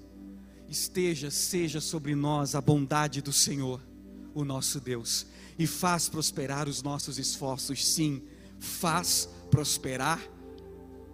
Esteja, 0.70 1.30
seja 1.30 1.82
sobre 1.82 2.16
nós 2.16 2.56
a 2.56 2.62
bondade 2.62 3.22
do 3.22 3.34
Senhor, 3.34 3.82
o 4.34 4.46
nosso 4.46 4.80
Deus, 4.80 5.26
e 5.60 5.68
faz 5.68 6.08
prosperar 6.08 6.70
os 6.70 6.82
nossos 6.82 7.20
esforços, 7.20 7.86
sim 7.86 8.24
faz 8.64 9.30
prosperar 9.52 10.20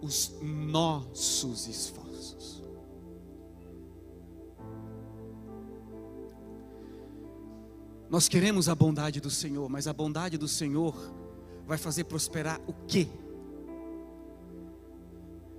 os 0.00 0.32
nossos 0.40 1.66
esforços. 1.66 2.62
Nós 8.08 8.28
queremos 8.28 8.68
a 8.68 8.74
bondade 8.74 9.20
do 9.20 9.30
Senhor, 9.30 9.68
mas 9.68 9.86
a 9.86 9.92
bondade 9.92 10.38
do 10.38 10.48
Senhor 10.48 10.94
vai 11.66 11.76
fazer 11.76 12.04
prosperar 12.04 12.60
o 12.66 12.72
quê? 12.86 13.08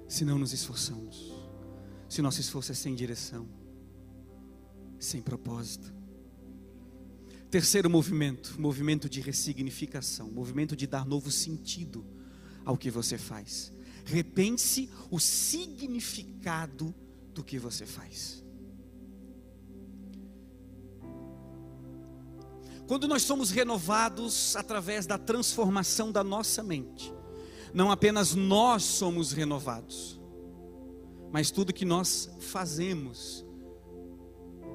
Se 0.08 0.26
não 0.26 0.38
nos 0.38 0.52
esforçamos, 0.52 1.34
se 2.10 2.22
nosso 2.22 2.42
esforço 2.42 2.72
é 2.72 2.76
sem 2.76 2.96
direção, 2.96 3.48
sem 5.00 5.22
propósito. 5.22 6.01
Terceiro 7.52 7.90
movimento, 7.90 8.56
movimento 8.58 9.10
de 9.10 9.20
ressignificação, 9.20 10.32
movimento 10.32 10.74
de 10.74 10.88
dar 10.88 11.06
novo 11.06 11.30
sentido 11.30 12.06
ao 12.64 12.78
que 12.78 12.90
você 12.90 13.18
faz. 13.18 13.74
Repense 14.06 14.90
o 15.10 15.20
significado 15.20 16.96
do 17.34 17.44
que 17.44 17.60
você 17.60 17.86
faz. 17.86 18.42
Quando 22.88 23.06
nós 23.06 23.24
somos 23.24 23.52
renovados 23.52 24.56
através 24.56 25.06
da 25.06 25.18
transformação 25.18 26.10
da 26.10 26.24
nossa 26.24 26.64
mente, 26.64 27.14
não 27.74 27.92
apenas 27.92 28.34
nós 28.34 28.84
somos 28.84 29.34
renovados, 29.34 30.22
mas 31.34 31.52
tudo 31.52 31.74
que 31.74 31.86
nós 31.86 32.30
fazemos 32.40 33.46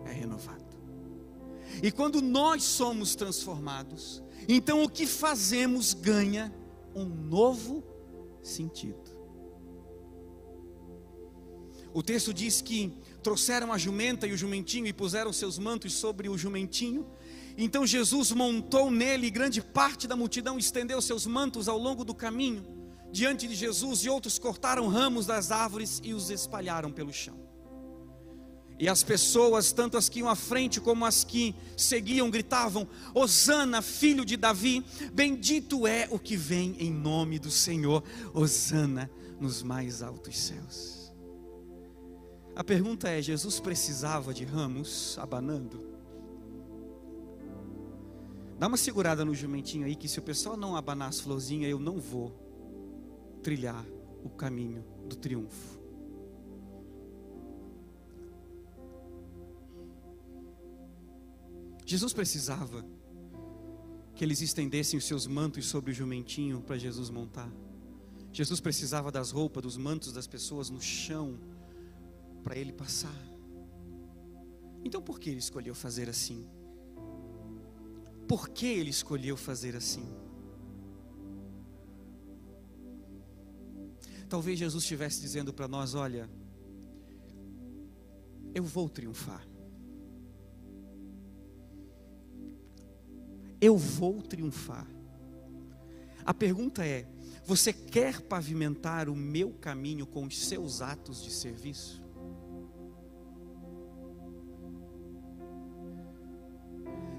é 0.04 0.12
renovado. 0.12 0.65
E 1.82 1.90
quando 1.90 2.22
nós 2.22 2.62
somos 2.62 3.14
transformados, 3.14 4.22
então 4.48 4.82
o 4.82 4.88
que 4.88 5.06
fazemos 5.06 5.92
ganha 5.94 6.54
um 6.94 7.04
novo 7.04 7.84
sentido. 8.42 9.16
O 11.92 12.02
texto 12.02 12.32
diz 12.32 12.60
que 12.60 12.92
trouxeram 13.22 13.72
a 13.72 13.78
jumenta 13.78 14.26
e 14.26 14.32
o 14.32 14.36
jumentinho 14.36 14.86
e 14.86 14.92
puseram 14.92 15.32
seus 15.32 15.58
mantos 15.58 15.94
sobre 15.94 16.28
o 16.28 16.36
jumentinho. 16.36 17.06
Então 17.56 17.86
Jesus 17.86 18.32
montou 18.32 18.90
nele 18.90 19.28
e 19.28 19.30
grande 19.30 19.62
parte 19.62 20.06
da 20.06 20.14
multidão 20.14 20.58
estendeu 20.58 21.00
seus 21.00 21.26
mantos 21.26 21.68
ao 21.68 21.78
longo 21.78 22.04
do 22.04 22.14
caminho 22.14 22.76
diante 23.10 23.48
de 23.48 23.54
Jesus 23.54 24.00
e 24.00 24.10
outros 24.10 24.38
cortaram 24.38 24.88
ramos 24.88 25.26
das 25.26 25.50
árvores 25.50 26.00
e 26.04 26.12
os 26.12 26.30
espalharam 26.30 26.92
pelo 26.92 27.12
chão. 27.12 27.45
E 28.78 28.88
as 28.88 29.02
pessoas, 29.02 29.72
tanto 29.72 29.96
as 29.96 30.08
que 30.08 30.18
iam 30.18 30.28
à 30.28 30.36
frente 30.36 30.80
como 30.80 31.06
as 31.06 31.24
que 31.24 31.54
seguiam, 31.76 32.30
gritavam: 32.30 32.86
Hosana, 33.14 33.80
filho 33.80 34.24
de 34.24 34.36
Davi, 34.36 34.84
bendito 35.12 35.86
é 35.86 36.06
o 36.10 36.18
que 36.18 36.36
vem 36.36 36.76
em 36.78 36.92
nome 36.92 37.38
do 37.38 37.50
Senhor, 37.50 38.02
Hosana 38.34 39.10
nos 39.40 39.62
mais 39.62 40.02
altos 40.02 40.38
céus. 40.38 41.12
A 42.54 42.62
pergunta 42.62 43.08
é: 43.08 43.22
Jesus 43.22 43.60
precisava 43.60 44.34
de 44.34 44.44
ramos 44.44 45.18
abanando? 45.18 45.86
Dá 48.58 48.66
uma 48.66 48.78
segurada 48.78 49.24
no 49.24 49.34
jumentinho 49.34 49.86
aí, 49.86 49.94
que 49.94 50.08
se 50.08 50.18
o 50.18 50.22
pessoal 50.22 50.56
não 50.56 50.76
abanar 50.76 51.08
as 51.08 51.20
florzinhas, 51.20 51.70
eu 51.70 51.78
não 51.78 51.98
vou 51.98 52.32
trilhar 53.42 53.84
o 54.24 54.30
caminho 54.30 54.82
do 55.06 55.14
triunfo. 55.14 55.75
Jesus 61.86 62.12
precisava 62.12 62.84
que 64.12 64.24
eles 64.24 64.40
estendessem 64.40 64.98
os 64.98 65.04
seus 65.04 65.26
mantos 65.26 65.66
sobre 65.66 65.92
o 65.92 65.94
jumentinho 65.94 66.60
para 66.60 66.76
Jesus 66.76 67.10
montar. 67.10 67.50
Jesus 68.32 68.60
precisava 68.60 69.12
das 69.12 69.30
roupas, 69.30 69.62
dos 69.62 69.76
mantos 69.76 70.12
das 70.12 70.26
pessoas 70.26 70.68
no 70.68 70.80
chão 70.80 71.38
para 72.42 72.58
ele 72.58 72.72
passar. 72.72 73.16
Então 74.84 75.00
por 75.00 75.20
que 75.20 75.30
ele 75.30 75.38
escolheu 75.38 75.74
fazer 75.74 76.08
assim? 76.08 76.44
Por 78.26 78.48
que 78.48 78.66
ele 78.66 78.90
escolheu 78.90 79.36
fazer 79.36 79.76
assim? 79.76 80.06
Talvez 84.28 84.58
Jesus 84.58 84.82
estivesse 84.82 85.20
dizendo 85.20 85.52
para 85.52 85.68
nós: 85.68 85.94
olha, 85.94 86.28
eu 88.52 88.64
vou 88.64 88.88
triunfar. 88.88 89.46
eu 93.60 93.76
vou 93.76 94.22
triunfar. 94.22 94.86
A 96.24 96.34
pergunta 96.34 96.84
é: 96.84 97.06
você 97.44 97.72
quer 97.72 98.20
pavimentar 98.22 99.08
o 99.08 99.14
meu 99.14 99.52
caminho 99.52 100.06
com 100.06 100.24
os 100.24 100.38
seus 100.46 100.82
atos 100.82 101.22
de 101.22 101.30
serviço? 101.30 102.02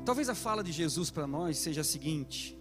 Talvez 0.06 0.30
a 0.30 0.36
fala 0.36 0.63
de 0.63 0.71
Jesus 0.71 1.10
para 1.10 1.28
nós 1.28 1.58
seja 1.58 1.82
a 1.82 1.84
seguinte: 1.84 2.58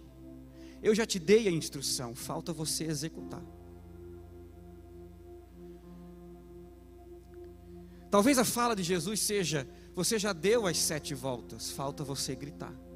eu 0.81 0.95
já 0.95 1.05
te 1.05 1.19
dei 1.19 1.47
a 1.47 1.51
instrução, 1.51 2.15
falta 2.15 2.53
você 2.53 2.85
executar. 2.85 3.43
Talvez 8.09 8.37
a 8.37 8.45
fala 8.45 8.75
de 8.75 8.83
Jesus 8.83 9.19
seja: 9.19 9.67
você 9.93 10.17
já 10.17 10.31
deu 10.31 10.65
as 10.65 10.77
sete 10.77 11.13
voltas, 11.13 11.71
falta 11.71 12.03
você 12.03 12.35
gritar. 12.35 12.86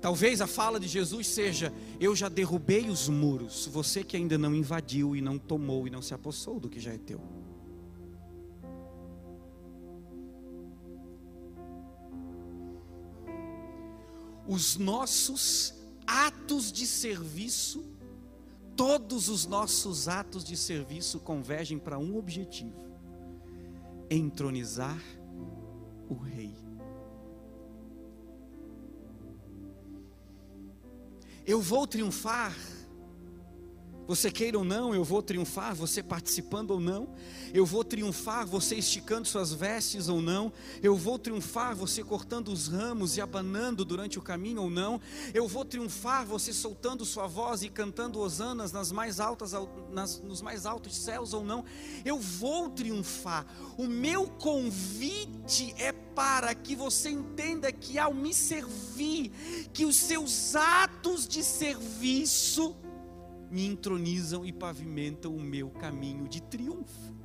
Talvez 0.00 0.40
a 0.40 0.46
fala 0.46 0.78
de 0.78 0.86
Jesus 0.86 1.26
seja: 1.26 1.72
Eu 1.98 2.14
já 2.14 2.28
derrubei 2.28 2.88
os 2.88 3.08
muros, 3.08 3.66
você 3.66 4.04
que 4.04 4.16
ainda 4.16 4.36
não 4.36 4.54
invadiu 4.54 5.16
e 5.16 5.20
não 5.20 5.38
tomou 5.38 5.86
e 5.86 5.90
não 5.90 6.02
se 6.02 6.14
apossou 6.14 6.60
do 6.60 6.68
que 6.68 6.80
já 6.80 6.92
é 6.92 6.98
teu. 6.98 7.20
Os 14.46 14.76
nossos 14.76 15.74
atos 16.06 16.70
de 16.70 16.86
serviço, 16.86 17.84
todos 18.76 19.28
os 19.28 19.44
nossos 19.44 20.06
atos 20.06 20.44
de 20.44 20.56
serviço 20.56 21.18
convergem 21.18 21.78
para 21.78 21.98
um 21.98 22.16
objetivo: 22.16 22.86
entronizar 24.08 25.02
o 26.08 26.14
Rei. 26.14 26.65
Eu 31.46 31.60
vou 31.60 31.86
triunfar 31.86 32.52
você 34.06 34.30
queira 34.30 34.58
ou 34.58 34.64
não, 34.64 34.94
eu 34.94 35.02
vou 35.02 35.22
triunfar, 35.22 35.74
você 35.74 36.02
participando 36.02 36.70
ou 36.70 36.80
não, 36.80 37.08
eu 37.52 37.66
vou 37.66 37.82
triunfar, 37.82 38.46
você 38.46 38.76
esticando 38.76 39.26
suas 39.26 39.52
vestes 39.52 40.08
ou 40.08 40.22
não, 40.22 40.52
eu 40.82 40.96
vou 40.96 41.18
triunfar, 41.18 41.74
você 41.74 42.02
cortando 42.02 42.48
os 42.48 42.68
ramos 42.68 43.16
e 43.16 43.20
abanando 43.20 43.84
durante 43.84 44.18
o 44.18 44.22
caminho 44.22 44.62
ou 44.62 44.70
não, 44.70 45.00
eu 45.34 45.48
vou 45.48 45.64
triunfar, 45.64 46.24
você 46.24 46.52
soltando 46.52 47.04
sua 47.04 47.26
voz 47.26 47.62
e 47.62 47.68
cantando 47.68 48.20
hosanas 48.20 48.72
nas 48.72 48.92
mais 48.92 49.18
altas, 49.18 49.52
nas, 49.92 50.20
nos 50.20 50.40
mais 50.40 50.66
altos 50.66 50.96
céus 50.96 51.32
ou 51.32 51.44
não, 51.44 51.64
eu 52.04 52.18
vou 52.18 52.70
triunfar. 52.70 53.46
O 53.76 53.86
meu 53.86 54.26
convite 54.28 55.74
é 55.78 55.92
para 55.92 56.54
que 56.54 56.74
você 56.74 57.10
entenda 57.10 57.70
que 57.70 57.98
ao 57.98 58.14
me 58.14 58.32
servir, 58.32 59.30
que 59.72 59.84
os 59.84 59.96
seus 59.96 60.54
atos 60.56 61.26
de 61.26 61.42
serviço, 61.42 62.74
me 63.50 63.66
entronizam 63.66 64.44
e 64.44 64.52
pavimentam 64.52 65.34
o 65.34 65.40
meu 65.40 65.70
caminho 65.70 66.28
de 66.28 66.42
triunfo. 66.42 67.16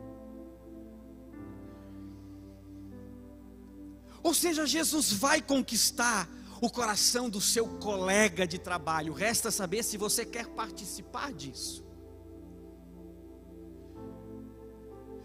Ou 4.24 4.34
seja, 4.34 4.68
Jesus 4.68 5.12
vai 5.12 5.42
conquistar 5.42 6.30
o 6.62 6.70
coração 6.70 7.28
do 7.28 7.42
seu 7.42 7.68
colega 7.80 8.46
de 8.46 8.60
trabalho. 8.60 9.14
Resta 9.14 9.50
saber 9.50 9.84
se 9.84 9.98
você 9.98 10.24
quer 10.24 10.48
participar 10.48 11.34
disso. 11.34 11.84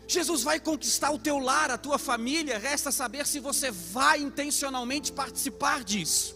Jesus 0.09 0.43
vai 0.43 0.59
conquistar 0.61 1.11
o 1.11 1.19
teu 1.19 1.39
lar, 1.39 1.71
a 1.71 1.77
tua 1.77 1.99
família. 1.99 2.59
Resta 2.59 2.91
saber 2.91 3.27
se 3.27 3.39
você 3.39 3.71
vai 3.71 4.21
intencionalmente 4.21 5.13
participar 5.13 5.85
disso. 5.85 6.36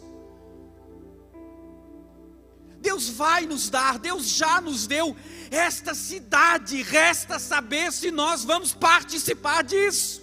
Deus 2.81 3.11
vai 3.11 3.45
nos 3.47 3.69
dar, 3.69 3.99
Deus 3.99 4.29
já 4.29 4.61
nos 4.61 4.87
deu 4.87 5.15
esta 5.51 5.95
cidade, 5.95 6.83
resta 6.83 7.39
saber 7.39 7.93
se 7.93 8.11
nós 8.11 8.43
vamos 8.43 8.73
participar 8.73 9.63
disso. 9.63 10.23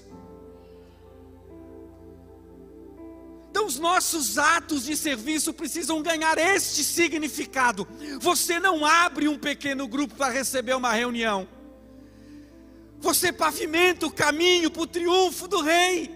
Então, 3.49 3.65
os 3.65 3.79
nossos 3.79 4.37
atos 4.37 4.85
de 4.85 4.95
serviço 4.95 5.53
precisam 5.53 6.01
ganhar 6.01 6.37
este 6.37 6.83
significado. 6.83 7.87
Você 8.19 8.59
não 8.59 8.85
abre 8.85 9.27
um 9.27 9.37
pequeno 9.37 9.87
grupo 9.87 10.15
para 10.15 10.31
receber 10.31 10.75
uma 10.75 10.93
reunião, 10.93 11.47
você 12.99 13.31
pavimenta 13.31 14.07
o 14.07 14.11
caminho 14.11 14.71
para 14.71 14.81
o 14.81 14.87
triunfo 14.87 15.47
do 15.47 15.61
Rei. 15.61 16.15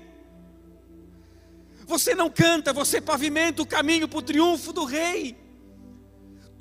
Você 1.85 2.15
não 2.15 2.29
canta, 2.29 2.73
você 2.73 2.99
pavimenta 2.99 3.61
o 3.61 3.65
caminho 3.65 4.07
para 4.07 4.17
o 4.17 4.21
triunfo 4.21 4.73
do 4.73 4.85
Rei 4.85 5.40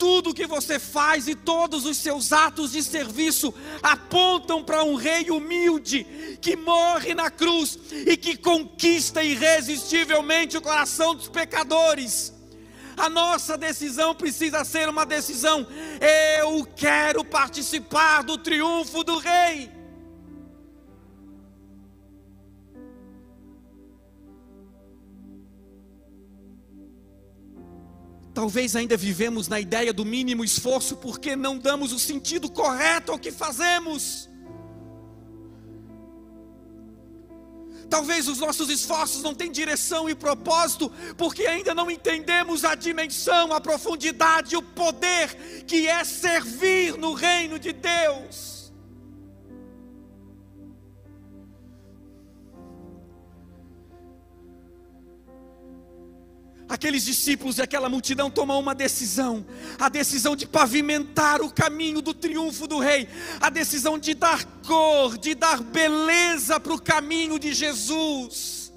tudo 0.00 0.32
que 0.32 0.46
você 0.46 0.78
faz 0.78 1.28
e 1.28 1.34
todos 1.34 1.84
os 1.84 1.98
seus 1.98 2.32
atos 2.32 2.72
de 2.72 2.82
serviço 2.82 3.52
apontam 3.82 4.64
para 4.64 4.82
um 4.82 4.94
rei 4.94 5.30
humilde 5.30 6.38
que 6.40 6.56
morre 6.56 7.14
na 7.14 7.30
cruz 7.30 7.78
e 7.92 8.16
que 8.16 8.34
conquista 8.34 9.22
irresistivelmente 9.22 10.56
o 10.56 10.62
coração 10.62 11.14
dos 11.14 11.28
pecadores. 11.28 12.32
A 12.96 13.10
nossa 13.10 13.58
decisão 13.58 14.14
precisa 14.14 14.64
ser 14.64 14.88
uma 14.88 15.04
decisão: 15.04 15.66
eu 16.38 16.66
quero 16.74 17.22
participar 17.22 18.22
do 18.22 18.38
triunfo 18.38 19.04
do 19.04 19.18
rei. 19.18 19.79
Talvez 28.40 28.74
ainda 28.74 28.96
vivemos 28.96 29.48
na 29.48 29.60
ideia 29.60 29.92
do 29.92 30.02
mínimo 30.02 30.42
esforço 30.42 30.96
porque 30.96 31.36
não 31.36 31.58
damos 31.58 31.92
o 31.92 31.98
sentido 31.98 32.50
correto 32.50 33.12
ao 33.12 33.18
que 33.18 33.30
fazemos. 33.30 34.30
Talvez 37.90 38.28
os 38.28 38.38
nossos 38.38 38.70
esforços 38.70 39.22
não 39.22 39.34
tenham 39.34 39.52
direção 39.52 40.08
e 40.08 40.14
propósito, 40.14 40.90
porque 41.18 41.46
ainda 41.46 41.74
não 41.74 41.90
entendemos 41.90 42.64
a 42.64 42.74
dimensão, 42.74 43.52
a 43.52 43.60
profundidade, 43.60 44.56
o 44.56 44.62
poder 44.62 45.64
que 45.66 45.86
é 45.86 46.02
servir 46.02 46.96
no 46.96 47.12
reino 47.12 47.58
de 47.58 47.74
Deus. 47.74 48.49
Aqueles 56.80 57.04
discípulos 57.04 57.58
e 57.58 57.62
aquela 57.62 57.90
multidão 57.90 58.30
tomam 58.30 58.58
uma 58.58 58.74
decisão, 58.74 59.44
a 59.78 59.90
decisão 59.90 60.34
de 60.34 60.46
pavimentar 60.46 61.42
o 61.42 61.52
caminho 61.52 62.00
do 62.00 62.14
triunfo 62.14 62.66
do 62.66 62.78
rei, 62.78 63.06
a 63.38 63.50
decisão 63.50 63.98
de 63.98 64.14
dar 64.14 64.42
cor, 64.66 65.18
de 65.18 65.34
dar 65.34 65.60
beleza 65.62 66.58
para 66.58 66.72
o 66.72 66.80
caminho 66.80 67.38
de 67.38 67.52
Jesus. 67.52 68.72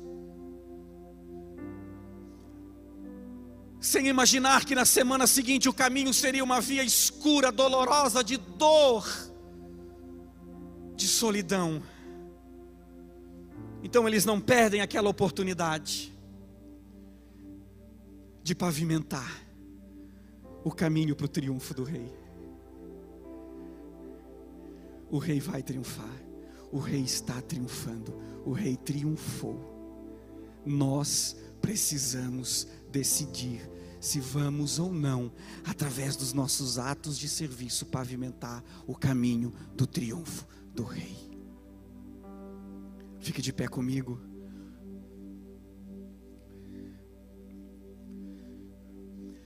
Sem 3.79 4.07
imaginar 4.07 4.65
que 4.65 4.75
na 4.75 4.83
semana 4.83 5.25
seguinte 5.25 5.69
o 5.69 5.73
caminho 5.73 6.13
seria 6.13 6.43
uma 6.43 6.59
via 6.59 6.83
escura, 6.83 7.53
dolorosa, 7.53 8.21
de 8.21 8.35
dor, 8.35 9.07
de 10.93 11.07
solidão. 11.07 11.81
Então 13.81 14.05
eles 14.09 14.25
não 14.25 14.41
perdem 14.41 14.81
aquela 14.81 15.09
oportunidade 15.09 16.12
de 18.43 18.53
pavimentar 18.53 19.41
o 20.63 20.71
caminho 20.71 21.15
para 21.15 21.25
o 21.25 21.29
triunfo 21.29 21.73
do 21.73 21.83
Rei. 21.83 22.11
O 25.09 25.17
Rei 25.17 25.39
vai 25.39 25.63
triunfar, 25.63 26.21
o 26.71 26.79
Rei 26.79 27.01
está 27.01 27.41
triunfando, 27.41 28.13
o 28.45 28.51
Rei 28.51 28.75
triunfou. 28.75 29.71
Nós 30.65 31.35
precisamos 31.61 32.67
decidir 32.91 33.69
se 33.99 34.19
vamos 34.19 34.79
ou 34.79 34.91
não, 34.91 35.31
através 35.63 36.17
dos 36.17 36.33
nossos 36.33 36.77
atos 36.77 37.17
de 37.17 37.29
serviço, 37.29 37.85
pavimentar 37.85 38.61
o 38.85 38.95
caminho 38.95 39.53
do 39.73 39.87
triunfo 39.87 40.45
do 40.73 40.83
Rei. 40.83 41.15
Fique 43.19 43.41
de 43.41 43.53
pé 43.53 43.69
comigo. 43.69 44.19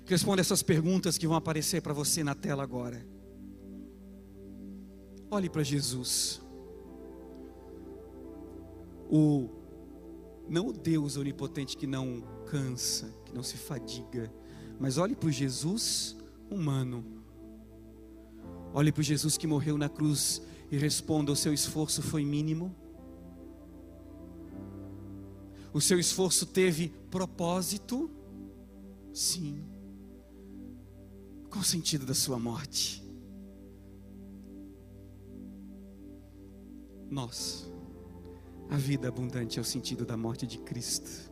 Responda 0.08 0.39
essas 0.39 0.64
perguntas 0.64 1.18
que 1.18 1.28
vão 1.28 1.36
aparecer 1.36 1.82
para 1.82 1.93
você 1.93 2.24
na 2.24 2.34
tela 2.34 2.64
agora. 2.64 3.05
Olhe 5.30 5.49
para 5.49 5.62
Jesus. 5.64 6.41
O 9.10 9.49
não 10.47 10.68
o 10.68 10.74
Deus 10.74 11.18
onipotente 11.18 11.76
que 11.76 11.86
não 11.86 12.24
cansa, 12.45 13.14
que 13.26 13.34
não 13.34 13.43
se 13.43 13.58
fadiga, 13.58 14.32
mas 14.80 14.97
olhe 14.97 15.14
para 15.14 15.28
o 15.28 15.32
Jesus 15.32 16.16
humano. 16.49 17.03
Olhe 18.74 18.93
para 18.93 19.01
o 19.01 19.03
Jesus 19.03 19.38
que 19.38 19.45
morreu 19.45 19.78
na 19.78 19.89
cruz 19.89 20.41
e 20.72 20.78
responda: 20.78 21.34
o 21.34 21.36
seu 21.36 21.53
esforço 21.53 22.01
foi 22.01 22.24
mínimo. 22.24 22.74
O 25.74 25.82
seu 25.82 25.99
esforço 25.99 26.45
teve 26.45 26.93
propósito? 27.12 28.10
Sim. 29.12 29.76
Qual 31.58 31.64
o 31.64 31.66
sentido 31.66 32.05
da 32.05 32.14
sua 32.14 32.38
morte? 32.38 33.03
Nós, 37.10 37.68
a 38.70 38.78
vida 38.78 39.08
abundante 39.08 39.58
é 39.58 39.62
o 39.62 39.66
sentido 39.66 40.05
da 40.05 40.16
morte 40.16 40.45
de 40.45 40.60
Cristo. 40.60 41.32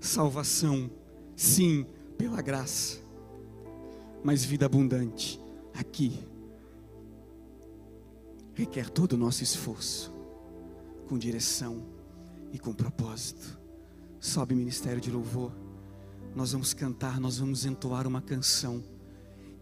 salvação, 0.00 0.90
sim, 1.36 1.84
pela 2.16 2.40
graça, 2.40 2.96
mas 4.24 4.42
vida 4.42 4.64
abundante 4.64 5.38
aqui 5.74 6.18
requer 8.54 8.88
todo 8.88 9.12
o 9.12 9.18
nosso 9.18 9.42
esforço, 9.42 10.10
com 11.06 11.18
direção 11.18 11.82
e 12.50 12.58
com 12.58 12.72
propósito. 12.72 13.60
Sobe 14.18 14.54
ministério 14.54 14.98
de 14.98 15.10
louvor, 15.10 15.52
nós 16.34 16.52
vamos 16.52 16.72
cantar, 16.72 17.20
nós 17.20 17.36
vamos 17.36 17.66
entoar 17.66 18.06
uma 18.06 18.22
canção 18.22 18.82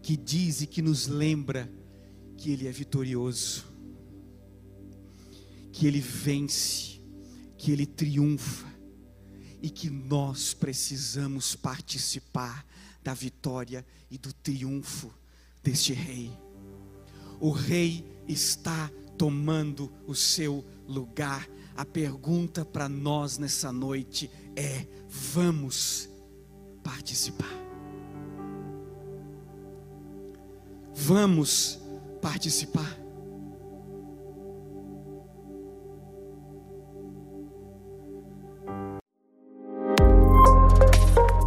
que 0.01 0.15
diz 0.15 0.61
e 0.61 0.67
que 0.67 0.81
nos 0.81 1.07
lembra 1.07 1.71
que 2.37 2.51
Ele 2.51 2.67
é 2.67 2.71
vitorioso, 2.71 3.65
que 5.71 5.87
Ele 5.87 5.99
vence, 5.99 7.01
que 7.57 7.71
Ele 7.71 7.85
triunfa 7.85 8.67
e 9.61 9.69
que 9.69 9.89
nós 9.89 10.53
precisamos 10.53 11.55
participar 11.55 12.65
da 13.03 13.13
vitória 13.13 13.85
e 14.09 14.17
do 14.17 14.31
triunfo 14.33 15.13
deste 15.63 15.93
Rei. 15.93 16.31
O 17.39 17.51
Rei 17.51 18.05
está 18.27 18.91
tomando 19.17 19.91
o 20.05 20.15
seu 20.15 20.63
lugar. 20.87 21.47
A 21.75 21.85
pergunta 21.85 22.65
para 22.65 22.87
nós 22.89 23.37
nessa 23.37 23.71
noite 23.71 24.29
é: 24.55 24.87
vamos 25.07 26.09
participar? 26.83 27.66
Vamos 31.07 31.79
participar? 32.21 32.97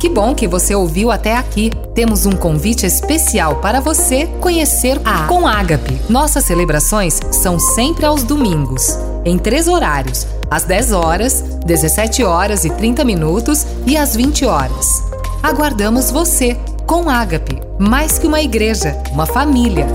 Que 0.00 0.08
bom 0.08 0.34
que 0.34 0.48
você 0.48 0.74
ouviu 0.74 1.10
até 1.10 1.36
aqui. 1.36 1.70
Temos 1.94 2.24
um 2.24 2.32
convite 2.32 2.86
especial 2.86 3.56
para 3.56 3.80
você 3.80 4.26
conhecer 4.40 4.98
a 5.04 5.26
Com 5.26 5.46
Ágape. 5.46 6.00
Nossas 6.08 6.46
celebrações 6.46 7.20
são 7.30 7.58
sempre 7.58 8.06
aos 8.06 8.22
domingos, 8.22 8.96
em 9.26 9.36
três 9.36 9.68
horários: 9.68 10.26
às 10.50 10.64
10 10.64 10.92
horas, 10.92 11.42
17 11.66 12.24
horas 12.24 12.64
e 12.64 12.70
30 12.70 13.04
minutos 13.04 13.66
e 13.86 13.94
às 13.94 14.16
20 14.16 14.46
horas. 14.46 14.86
Aguardamos 15.42 16.10
você 16.10 16.56
com 16.86 17.10
Ágape, 17.10 17.69
mais 17.80 18.18
que 18.18 18.26
uma 18.26 18.42
igreja, 18.42 18.94
uma 19.10 19.24
família. 19.24 19.86